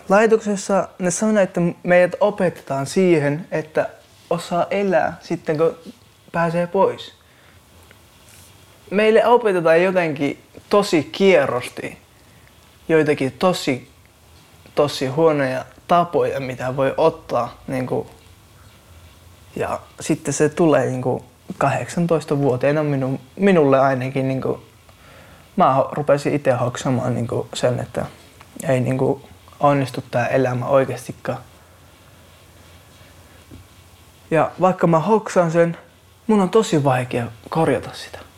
laitoksessa 0.09 0.89
ne 0.99 1.11
sanoo, 1.11 1.43
että 1.43 1.61
meidät 1.83 2.17
opetetaan 2.21 2.87
siihen, 2.87 3.49
että 3.51 3.91
osaa 4.31 4.67
elää 4.71 5.19
sitten 5.21 5.59
kun 5.59 5.77
pääsee 6.33 6.67
pois. 6.67 7.20
Meille 8.91 9.27
opetetaan 9.27 9.83
jotenkin 9.83 10.43
tosi 10.71 11.03
kierrosti 11.13 11.99
joitakin 12.89 13.33
tosi, 13.33 13.91
tosi 14.75 15.07
huonoja 15.07 15.65
tapoja, 15.89 16.41
mitä 16.41 16.77
voi 16.77 16.95
ottaa. 16.97 17.63
Niin 17.67 17.87
kuin, 17.87 18.09
ja 19.57 19.81
sitten 20.01 20.35
se 20.35 20.49
tulee 20.49 20.87
niin 20.87 21.03
kuin 21.03 21.25
18-vuotiaana 21.53 22.83
minu, 22.83 23.21
minulle 23.37 23.81
ainakin. 23.81 24.29
Niin 24.29 24.43
kuin, 24.43 24.63
mä 25.57 25.85
rupesin 25.93 26.35
itse 26.35 26.53
hoksamaan 26.53 27.15
niin 27.15 27.29
kuin 27.29 27.49
sen, 27.55 27.81
että 27.81 28.07
ei 28.69 28.81
niin 28.81 28.99
kuin, 28.99 29.23
onnistu 29.61 30.05
tämä 30.11 30.27
elämä 30.27 30.67
oikeastikaan. 30.67 31.39
Ja 34.31 34.51
vaikka 34.61 34.87
mä 34.87 34.99
hoksaan 34.99 35.51
sen, 35.51 35.77
mun 36.27 36.41
on 36.41 36.51
tosi 36.51 36.85
vaikea 36.85 37.27
korjata 37.49 37.91
sitä. 37.93 38.30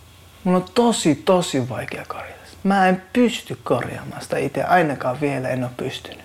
Mun 0.45 0.55
on 0.55 0.65
tosi, 0.75 1.15
tosi 1.15 1.69
vaikea 1.69 2.05
korjata. 2.09 2.43
Mä 2.63 2.89
en 2.89 3.03
pysty 3.13 3.59
korjaamaan 3.65 4.23
sitä 4.23 4.39
itse, 4.39 4.65
ainakaan 4.65 5.21
vielä 5.21 5.49
en 5.49 5.65
ole 5.65 5.73
pystynyt. 5.77 6.25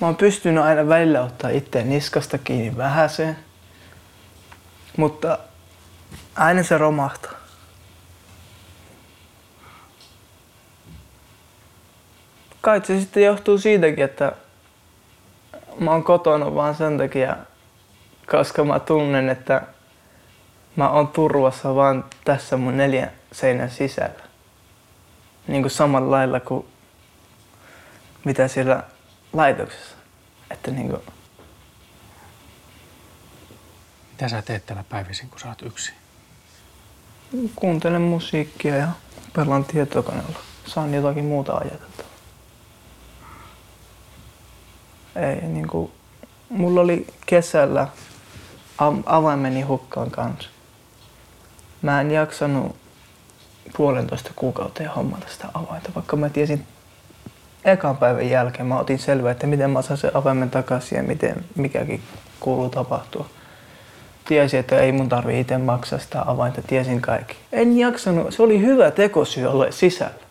Mä 0.00 0.06
oon 0.06 0.16
pystynyt 0.16 0.64
aina 0.64 0.88
välillä 0.88 1.22
ottaa 1.22 1.50
itseä 1.50 1.82
niskasta 1.82 2.38
kiinni 2.38 2.76
vähäseen, 2.76 3.36
mutta 4.96 5.38
aina 6.36 6.62
se 6.62 6.78
romahtaa. 6.78 7.32
Kai 12.60 12.80
se 12.84 13.00
sitten 13.00 13.22
johtuu 13.22 13.58
siitäkin, 13.58 14.04
että 14.04 14.32
mä 15.80 15.90
oon 15.90 16.04
kotona 16.04 16.54
vaan 16.54 16.74
sen 16.74 16.98
takia, 16.98 17.36
koska 18.30 18.64
mä 18.64 18.80
tunnen, 18.80 19.28
että 19.28 19.62
mä 20.78 20.90
oon 20.90 21.08
turvassa 21.08 21.74
vaan 21.74 22.04
tässä 22.24 22.56
mun 22.56 22.76
neljän 22.76 23.10
seinän 23.32 23.70
sisällä. 23.70 24.24
Niin 25.48 25.62
kuin 25.62 25.70
samalla 25.70 26.10
lailla 26.10 26.40
kuin 26.40 26.66
mitä 28.24 28.48
siellä 28.48 28.82
laitoksessa. 29.32 29.96
Että 30.50 30.70
niin 30.70 30.88
kuin... 30.88 31.02
Mitä 34.10 34.28
sä 34.28 34.42
teet 34.42 34.66
täällä 34.66 34.84
päivisin, 34.88 35.30
kun 35.30 35.40
sä 35.40 35.48
oot 35.48 35.62
yksin? 35.62 35.94
Kuuntelen 37.56 38.02
musiikkia 38.02 38.76
ja 38.76 38.88
pelaan 39.32 39.64
tietokoneella. 39.64 40.38
Saan 40.66 40.94
jotakin 40.94 41.24
muuta 41.24 41.52
ajatella. 41.52 42.04
Ei, 45.16 45.48
niin 45.48 45.68
kuin, 45.68 45.92
mulla 46.48 46.80
oli 46.80 47.06
kesällä 47.26 47.88
avaimeni 49.06 49.62
hukkaan 49.62 50.10
kanssa. 50.10 50.57
Mä 51.82 52.00
en 52.00 52.10
jaksanut 52.10 52.76
puolentoista 53.76 54.30
kuukauteen 54.36 54.90
hommata 54.90 55.26
sitä 55.28 55.48
avainta, 55.54 55.90
vaikka 55.94 56.16
mä 56.16 56.28
tiesin 56.28 56.66
ekan 57.64 57.96
päivän 57.96 58.30
jälkeen, 58.30 58.66
mä 58.66 58.78
otin 58.78 58.98
selvää, 58.98 59.32
että 59.32 59.46
miten 59.46 59.70
mä 59.70 59.82
saan 59.82 59.98
sen 59.98 60.16
avaimen 60.16 60.50
takaisin 60.50 60.96
ja 60.96 61.02
miten 61.02 61.44
mikäkin 61.54 62.02
kuuluu 62.40 62.70
tapahtua. 62.70 63.26
Tiesin, 64.24 64.60
että 64.60 64.78
ei 64.78 64.92
mun 64.92 65.08
tarvi 65.08 65.40
itse 65.40 65.58
maksaa 65.58 65.98
sitä 65.98 66.22
avainta, 66.26 66.62
tiesin 66.62 67.00
kaikki. 67.00 67.36
En 67.52 67.78
jaksanut, 67.78 68.34
se 68.34 68.42
oli 68.42 68.60
hyvä 68.60 68.90
tekosyy 68.90 69.46
olla 69.46 69.70
sisällä. 69.70 70.28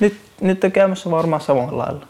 Nyt, 0.00 0.20
nyt 0.40 0.64
on 0.64 0.72
käymässä 0.72 1.10
varmaan 1.10 1.42
samalla 1.42 1.78
lailla. 1.78 2.06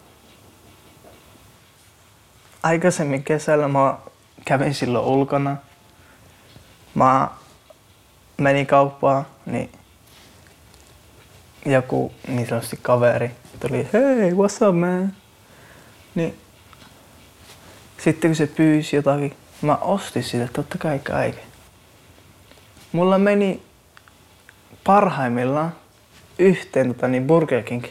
Aikaisemmin 2.62 3.25
kesällä 3.25 3.69
mä 3.69 3.99
kävin 4.45 4.75
silloin 4.75 5.05
ulkona. 5.05 5.57
Mä 6.95 7.29
menin 8.37 8.66
kauppaan, 8.66 9.27
niin 9.46 9.70
joku 11.66 12.12
niin 12.29 12.49
sanotusti 12.49 12.79
kaveri 12.83 13.31
tuli, 13.61 13.88
hei, 13.92 14.31
what's 14.31 14.68
up 14.68 14.77
man? 14.81 15.12
Niin 16.14 16.38
sitten 17.99 18.31
kun 18.31 18.37
se 18.37 18.46
pyysi 18.46 18.96
jotakin, 18.96 19.37
mä 19.62 19.77
ostin 19.77 20.22
sitä 20.22 20.49
totta 20.53 20.79
kai 20.79 20.99
kaiken. 20.99 21.44
Mulla 22.92 23.18
meni 23.18 23.62
parhaimmillaan 24.85 25.75
yhteen 26.38 26.94
tota, 26.94 27.09
niin 27.09 27.27
Burger 27.27 27.62
King 27.62 27.85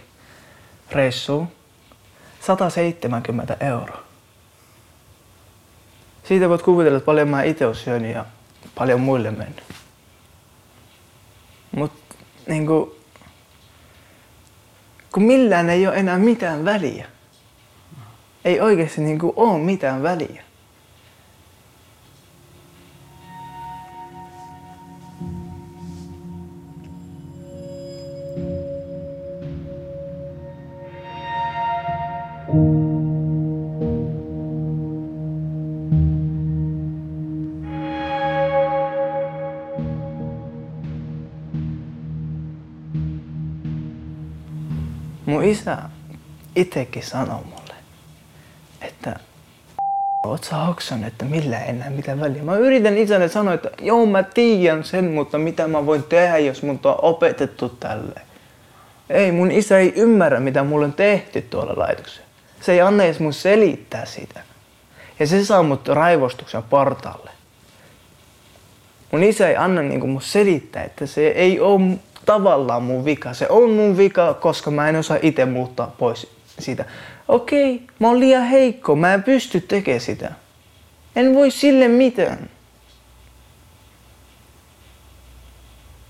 reissuun 0.91 1.47
170 2.41 3.57
euroa. 3.59 4.03
Siitä 6.23 6.49
voit 6.49 6.61
kuvitella, 6.61 6.97
että 6.97 7.05
paljon 7.05 7.29
mä 7.29 7.43
itse 7.43 7.73
syönyt 7.73 8.15
ja 8.15 8.25
paljon 8.75 9.01
muille 9.01 9.31
mennyt. 9.31 9.63
Mutta 11.75 12.15
niin 12.47 12.67
kuin, 12.67 12.91
kun 15.13 15.23
millään 15.23 15.69
ei 15.69 15.87
ole 15.87 15.95
enää 15.95 16.17
mitään 16.17 16.65
väliä. 16.65 17.05
Ei 18.45 18.59
oikeasti 18.59 19.01
niin 19.01 19.19
kuin, 19.19 19.33
ole 19.35 19.59
mitään 19.59 20.03
väliä. 20.03 20.43
Isä 45.55 45.77
itsekin 46.55 47.03
sanoi 47.03 47.43
mulle, 47.43 47.75
että 48.81 49.19
oot 50.25 50.43
sä 50.43 50.55
hoksannut, 50.55 51.07
että 51.07 51.25
millä 51.25 51.59
enää 51.59 51.89
mitään 51.89 52.19
väliä. 52.19 52.43
Mä 52.43 52.55
yritän 52.55 52.97
isälle 52.97 53.29
sanoa, 53.29 53.53
että 53.53 53.69
joo 53.81 54.05
mä 54.05 54.23
tiedän 54.23 54.83
sen, 54.83 55.05
mutta 55.05 55.37
mitä 55.37 55.67
mä 55.67 55.85
voin 55.85 56.03
tehdä, 56.03 56.37
jos 56.37 56.63
mun 56.63 56.79
on 56.83 56.95
opetettu 57.01 57.69
tälle. 57.69 58.21
Ei, 59.09 59.31
mun 59.31 59.51
isä 59.51 59.77
ei 59.77 59.93
ymmärrä, 59.95 60.39
mitä 60.39 60.63
mulle 60.63 60.85
on 60.85 60.93
tehty 60.93 61.41
tuolla 61.41 61.73
laitoksella. 61.77 62.27
Se 62.61 62.71
ei 62.71 62.81
anna 62.81 63.03
edes 63.03 63.19
mun 63.19 63.33
selittää 63.33 64.05
sitä. 64.05 64.41
Ja 65.19 65.27
se 65.27 65.45
saa 65.45 65.63
mut 65.63 65.87
raivostuksen 65.87 66.63
partaalle. 66.63 67.31
Mun 69.11 69.23
isä 69.23 69.49
ei 69.49 69.55
anna 69.55 69.81
niinku 69.81 70.07
mun 70.07 70.21
selittää, 70.21 70.83
että 70.83 71.05
se 71.05 71.27
ei 71.27 71.59
ole 71.59 71.97
tavallaan 72.25 72.83
mun 72.83 73.05
vika. 73.05 73.33
Se 73.33 73.47
on 73.49 73.69
mun 73.69 73.97
vika, 73.97 74.33
koska 74.33 74.71
mä 74.71 74.89
en 74.89 74.95
osaa 74.95 75.17
itse 75.21 75.45
muuttaa 75.45 75.95
pois 75.97 76.27
siitä. 76.59 76.85
Okei, 77.27 77.81
mä 77.99 78.07
oon 78.07 78.19
liian 78.19 78.43
heikko, 78.43 78.95
mä 78.95 79.13
en 79.13 79.23
pysty 79.23 79.61
tekemään 79.61 80.01
sitä. 80.01 80.31
En 81.15 81.35
voi 81.35 81.51
sille 81.51 81.87
mitään. 81.87 82.49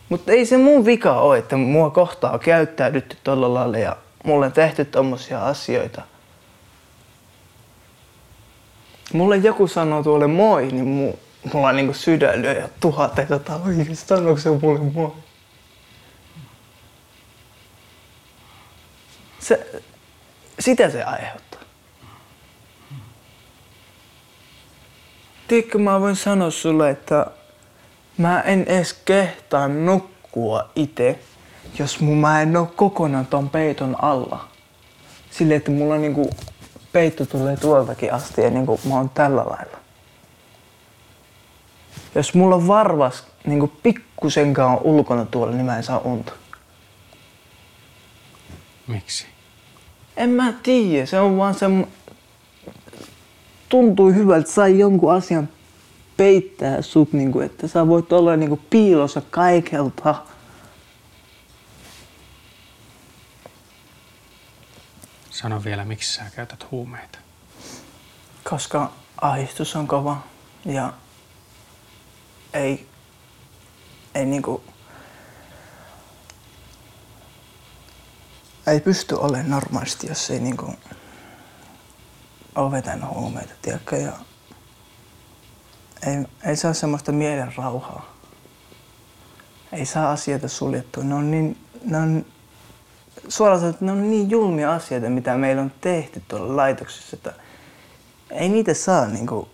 Mutta 0.10 0.32
ei 0.32 0.46
se 0.46 0.58
mun 0.58 0.86
vika 0.86 1.20
ole, 1.20 1.38
että 1.38 1.58
mua 1.58 1.90
kohtaa 1.90 2.32
on 2.32 2.40
käyttäydytty 2.40 3.18
tolla 3.24 3.54
lailla 3.54 3.78
ja 3.78 3.98
mulle 4.24 4.46
on 4.46 4.52
tehty 4.52 4.86
tommosia 4.86 5.46
asioita. 5.46 6.02
Mulle 9.14 9.38
joku 9.38 9.68
sanoo 9.68 10.04
tuolle 10.04 10.28
moi, 10.28 10.68
niin 10.68 11.18
mulla 11.54 11.68
on 11.68 11.76
niinku 11.76 11.94
sydän 11.94 12.44
ja 12.44 12.70
tuhat, 12.80 13.20
että 13.20 13.40
sanooko 13.94 14.40
se 14.40 14.50
mulle 14.50 14.80
moi. 14.80 15.12
Se, 19.48 19.82
sitä 20.60 20.90
se 20.90 21.04
aiheuttaa. 21.04 21.62
Tiedätkö, 25.48 25.78
mä 25.78 26.02
voin 26.02 26.16
sanoa 26.16 26.52
sulle, 26.52 26.90
että 26.90 27.28
mä 28.18 28.42
en 28.42 28.64
edes 28.68 28.94
kehtaa 28.94 29.68
nukkua 29.68 30.70
itse, 30.76 31.20
jos 31.80 32.00
mun 32.00 32.18
mä 32.18 32.42
en 32.42 32.58
oo 32.58 32.66
kokonaan 32.76 33.26
ton 33.26 33.50
peiton 33.50 34.04
alla. 34.04 34.48
Silleen, 35.32 35.58
että 35.58 35.72
mulla 35.72 35.98
niinku 35.98 36.30
peitto 36.92 37.26
tulee 37.26 37.58
tuoltakin 37.58 38.14
asti 38.14 38.42
ja 38.42 38.50
niinku 38.50 38.80
mä 38.90 38.96
oon 38.96 39.10
tällä 39.10 39.46
lailla. 39.46 39.78
Jos 42.16 42.34
mulla 42.34 42.56
on 42.56 42.68
varvas 42.68 43.28
niinku 43.46 43.68
pikkusenkaan 43.68 44.80
ulkona 44.82 45.26
tuolla, 45.26 45.54
niin 45.54 45.66
mä 45.66 45.78
en 45.78 45.84
saa 45.84 46.00
unta. 46.00 46.32
Miksi? 48.88 49.35
En 50.18 50.30
mä 50.30 50.54
tiedä, 50.64 51.06
se 51.06 51.20
on 51.20 51.38
vaan 51.38 51.54
se... 51.54 51.66
Tuntuu 53.70 54.12
hyvältä, 54.12 54.52
sai 54.52 54.80
jonkun 54.80 55.14
asian 55.14 55.50
peittää 56.18 56.82
sut, 56.82 57.14
niin 57.14 57.32
kuin, 57.32 57.46
että 57.46 57.68
sä 57.68 57.88
voit 57.88 58.14
olla 58.14 58.36
niin 58.36 58.50
kuin, 58.50 58.62
piilossa 58.70 59.22
kaikelta. 59.22 60.16
Sano 65.30 65.64
vielä, 65.64 65.86
miksi 65.86 66.14
sä 66.14 66.24
käytät 66.36 66.72
huumeita. 66.72 67.20
Koska 68.50 68.92
ahdistus 69.22 69.76
on 69.76 69.88
kova 69.88 70.18
ja 70.66 70.94
ei, 72.54 72.88
ei 74.16 74.26
niinku, 74.26 74.64
ei 78.72 78.80
pysty 78.80 79.16
olemaan 79.16 79.50
normaalisti, 79.50 80.08
jos 80.08 80.30
ei 80.30 80.40
niinku 80.40 80.74
ole 82.56 82.72
vetänyt 82.72 83.10
huumeita, 83.10 83.54
tiedätkö? 83.62 83.98
Ja 83.98 84.12
ei, 86.08 86.26
ei 86.46 86.56
saa 86.56 86.74
semmoista 86.74 87.12
mielen 87.12 87.54
rauhaa. 87.58 88.16
Ei 89.72 89.86
saa 89.86 90.12
asioita 90.12 90.48
suljettua. 90.48 91.04
Ne 91.04 91.16
on 91.16 91.32
niin, 91.32 91.58
ne 91.84 91.98
on, 91.98 92.26
suoraan 93.28 93.60
sanoen, 93.60 93.78
ne 93.82 93.92
on 93.92 94.10
niin 94.10 94.30
julmia 94.30 94.74
asioita, 94.74 95.10
mitä 95.10 95.38
meillä 95.38 95.62
on 95.62 95.72
tehty 95.82 96.24
tuolla 96.28 96.56
laitoksessa, 96.56 97.16
että 97.16 97.34
ei 98.32 98.50
niitä 98.50 98.74
saa 98.74 99.08
niinku, 99.08 99.50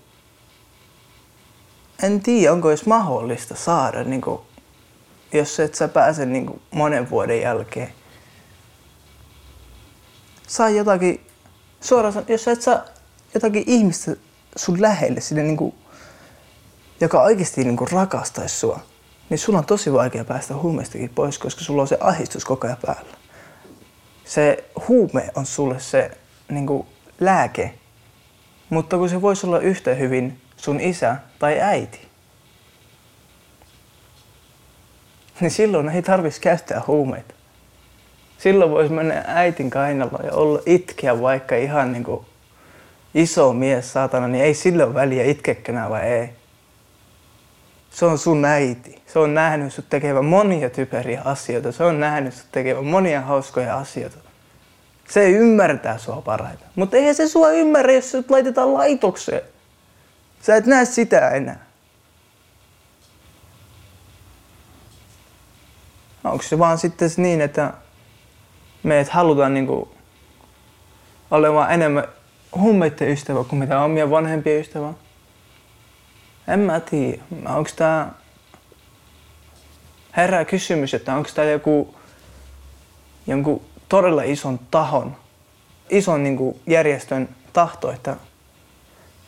en 2.04 2.22
tiedä, 2.22 2.54
onko 2.54 2.70
edes 2.70 2.86
mahdollista 2.86 3.56
saada, 3.56 4.04
niinku, 4.04 4.46
jos 5.34 5.60
et 5.60 5.76
sä 5.76 5.88
pääse 5.88 6.26
niinku 6.26 6.62
monen 6.72 7.10
vuoden 7.10 7.42
jälkeen. 7.42 7.94
Saa 10.52 10.70
jotakin, 10.70 11.28
suoraan 11.82 12.26
jos 12.28 12.44
sä 12.44 12.52
et 12.52 12.62
saa 12.62 12.86
jotakin 13.34 13.64
ihmistä 13.68 14.16
sun 14.56 14.82
lähelle, 14.82 15.22
sinne 15.22 15.44
niinku, 15.44 15.76
joka 17.02 17.22
oikeasti 17.22 17.64
niinku 17.64 17.88
rakastaisi 17.92 18.56
sua, 18.56 18.80
niin 19.30 19.40
sulla 19.40 19.60
on 19.60 19.66
tosi 19.66 19.94
vaikea 19.94 20.26
päästä 20.26 20.56
huumeistakin 20.56 21.10
pois, 21.10 21.40
koska 21.40 21.62
sulla 21.62 21.82
on 21.82 21.88
se 21.88 21.98
ahdistus 22.00 22.46
koko 22.46 22.68
ajan 22.68 22.78
päällä. 22.86 23.18
Se 24.26 24.64
huume 24.88 25.30
on 25.36 25.46
sulle 25.46 25.80
se 25.80 26.18
niinku, 26.50 26.86
lääke, 27.20 27.74
mutta 28.70 28.98
kun 28.98 29.10
se 29.10 29.22
voisi 29.22 29.48
olla 29.48 29.60
yhtä 29.60 29.94
hyvin 29.94 30.42
sun 30.58 30.80
isä 30.80 31.16
tai 31.40 31.60
äiti, 31.62 32.08
niin 35.40 35.52
silloin 35.52 35.90
ei 35.90 36.02
tarvitsisi 36.02 36.42
käyttää 36.42 36.82
huumeita. 36.88 37.41
Silloin 38.44 38.72
voisi 38.72 38.94
mennä 38.94 39.24
äitin 39.28 39.70
kainalla 39.70 40.20
ja 40.24 40.34
olla 40.34 40.62
itkeä 40.66 41.22
vaikka 41.22 41.56
ihan 41.56 41.94
niin 41.94 42.04
kuin 42.04 42.26
iso 43.14 43.54
mies, 43.54 43.94
saatana, 43.94 44.28
niin 44.28 44.44
ei 44.44 44.54
sillä 44.54 44.86
ole 44.86 44.94
väliä 44.94 45.24
itkekönä 45.24 45.90
vai 45.90 46.02
ei. 46.02 46.30
Se 47.92 48.06
on 48.06 48.18
sun 48.18 48.46
äiti. 48.46 49.02
Se 49.08 49.20
on 49.20 49.34
nähnyt 49.34 49.74
sut 49.74 49.90
tekevän 49.90 50.26
monia 50.26 50.70
typeriä 50.70 51.22
asioita. 51.26 51.72
Se 51.72 51.84
on 51.84 52.00
nähnyt 52.00 52.34
sut 52.34 52.52
tekevän 52.52 52.86
monia 52.86 53.22
hauskoja 53.22 53.78
asioita. 53.78 54.18
Se 55.10 55.30
ymmärtää 55.30 55.98
sua 55.98 56.22
parhaiten. 56.22 56.68
Mutta 56.76 56.98
eihän 56.98 57.16
se 57.16 57.28
sua 57.28 57.52
ymmärrä, 57.52 57.94
jos 57.94 58.12
sut 58.12 58.32
laitetaan 58.32 58.74
laitokseen. 58.74 59.42
Sä 60.42 60.56
et 60.56 60.66
näe 60.66 60.86
sitä 60.86 61.30
enää. 61.30 61.66
Onko 66.24 66.44
se 66.44 66.60
vaan 66.60 66.78
sitten 66.78 67.10
niin, 67.18 67.42
että 67.42 67.74
me 68.84 69.00
et 69.00 69.10
haluta 69.10 69.50
niinku 69.50 69.92
olemaan 71.32 71.72
enemmän 71.72 72.04
huumeiden 72.56 73.10
ystävä 73.10 73.44
kuin 73.44 73.60
mitä 73.60 73.82
omia 73.82 74.10
vanhempia 74.10 74.60
ystävä? 74.60 74.94
En 76.48 76.60
mä 76.60 76.80
tiedä. 76.80 77.22
Onko 77.46 77.70
tää... 77.76 78.12
Herää 80.18 80.46
kysymys, 80.46 80.94
että 80.94 81.16
onko 81.16 81.30
tää 81.36 81.46
joku, 81.46 81.96
jonkun 83.28 83.62
todella 83.90 84.24
ison 84.24 84.60
tahon, 84.72 85.16
ison 85.90 86.24
niin 86.24 86.38
kuin 86.38 86.60
järjestön 86.68 87.30
tahto, 87.54 87.92
että 87.92 88.16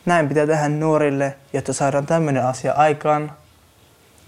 näin 0.06 0.28
pitää 0.28 0.46
tehdä 0.46 0.68
nuorille, 0.68 1.36
jotta 1.52 1.72
saadaan 1.72 2.06
tämmöinen 2.06 2.46
asia 2.46 2.72
aikaan. 2.72 3.32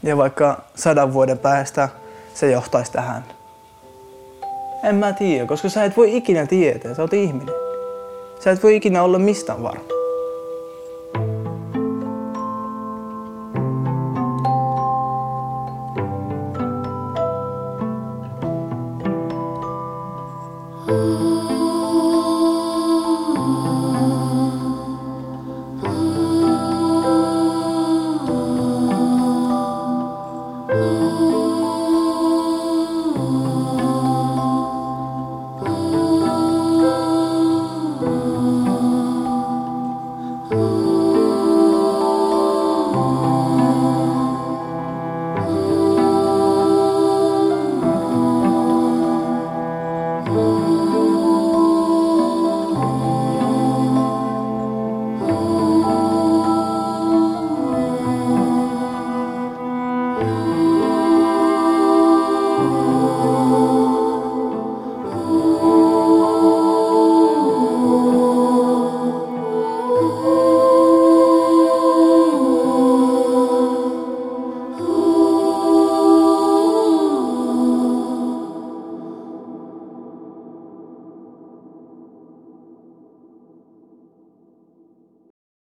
Ja 0.02 0.16
vaikka 0.16 0.64
sadan 0.74 1.12
vuoden 1.12 1.38
päästä 1.38 1.88
se 2.34 2.50
johtaisi 2.50 2.92
tähän. 2.92 3.35
En 4.84 4.94
mä 4.94 5.12
tiedä, 5.12 5.46
koska 5.46 5.68
sä 5.68 5.84
et 5.84 5.96
voi 5.96 6.16
ikinä 6.16 6.46
tietää, 6.46 6.94
sä 6.94 7.02
oot 7.02 7.12
ihminen. 7.12 7.54
Sä 8.40 8.50
et 8.50 8.62
voi 8.62 8.76
ikinä 8.76 9.02
olla 9.02 9.18
mistään 9.18 9.62
varma. 9.62 9.95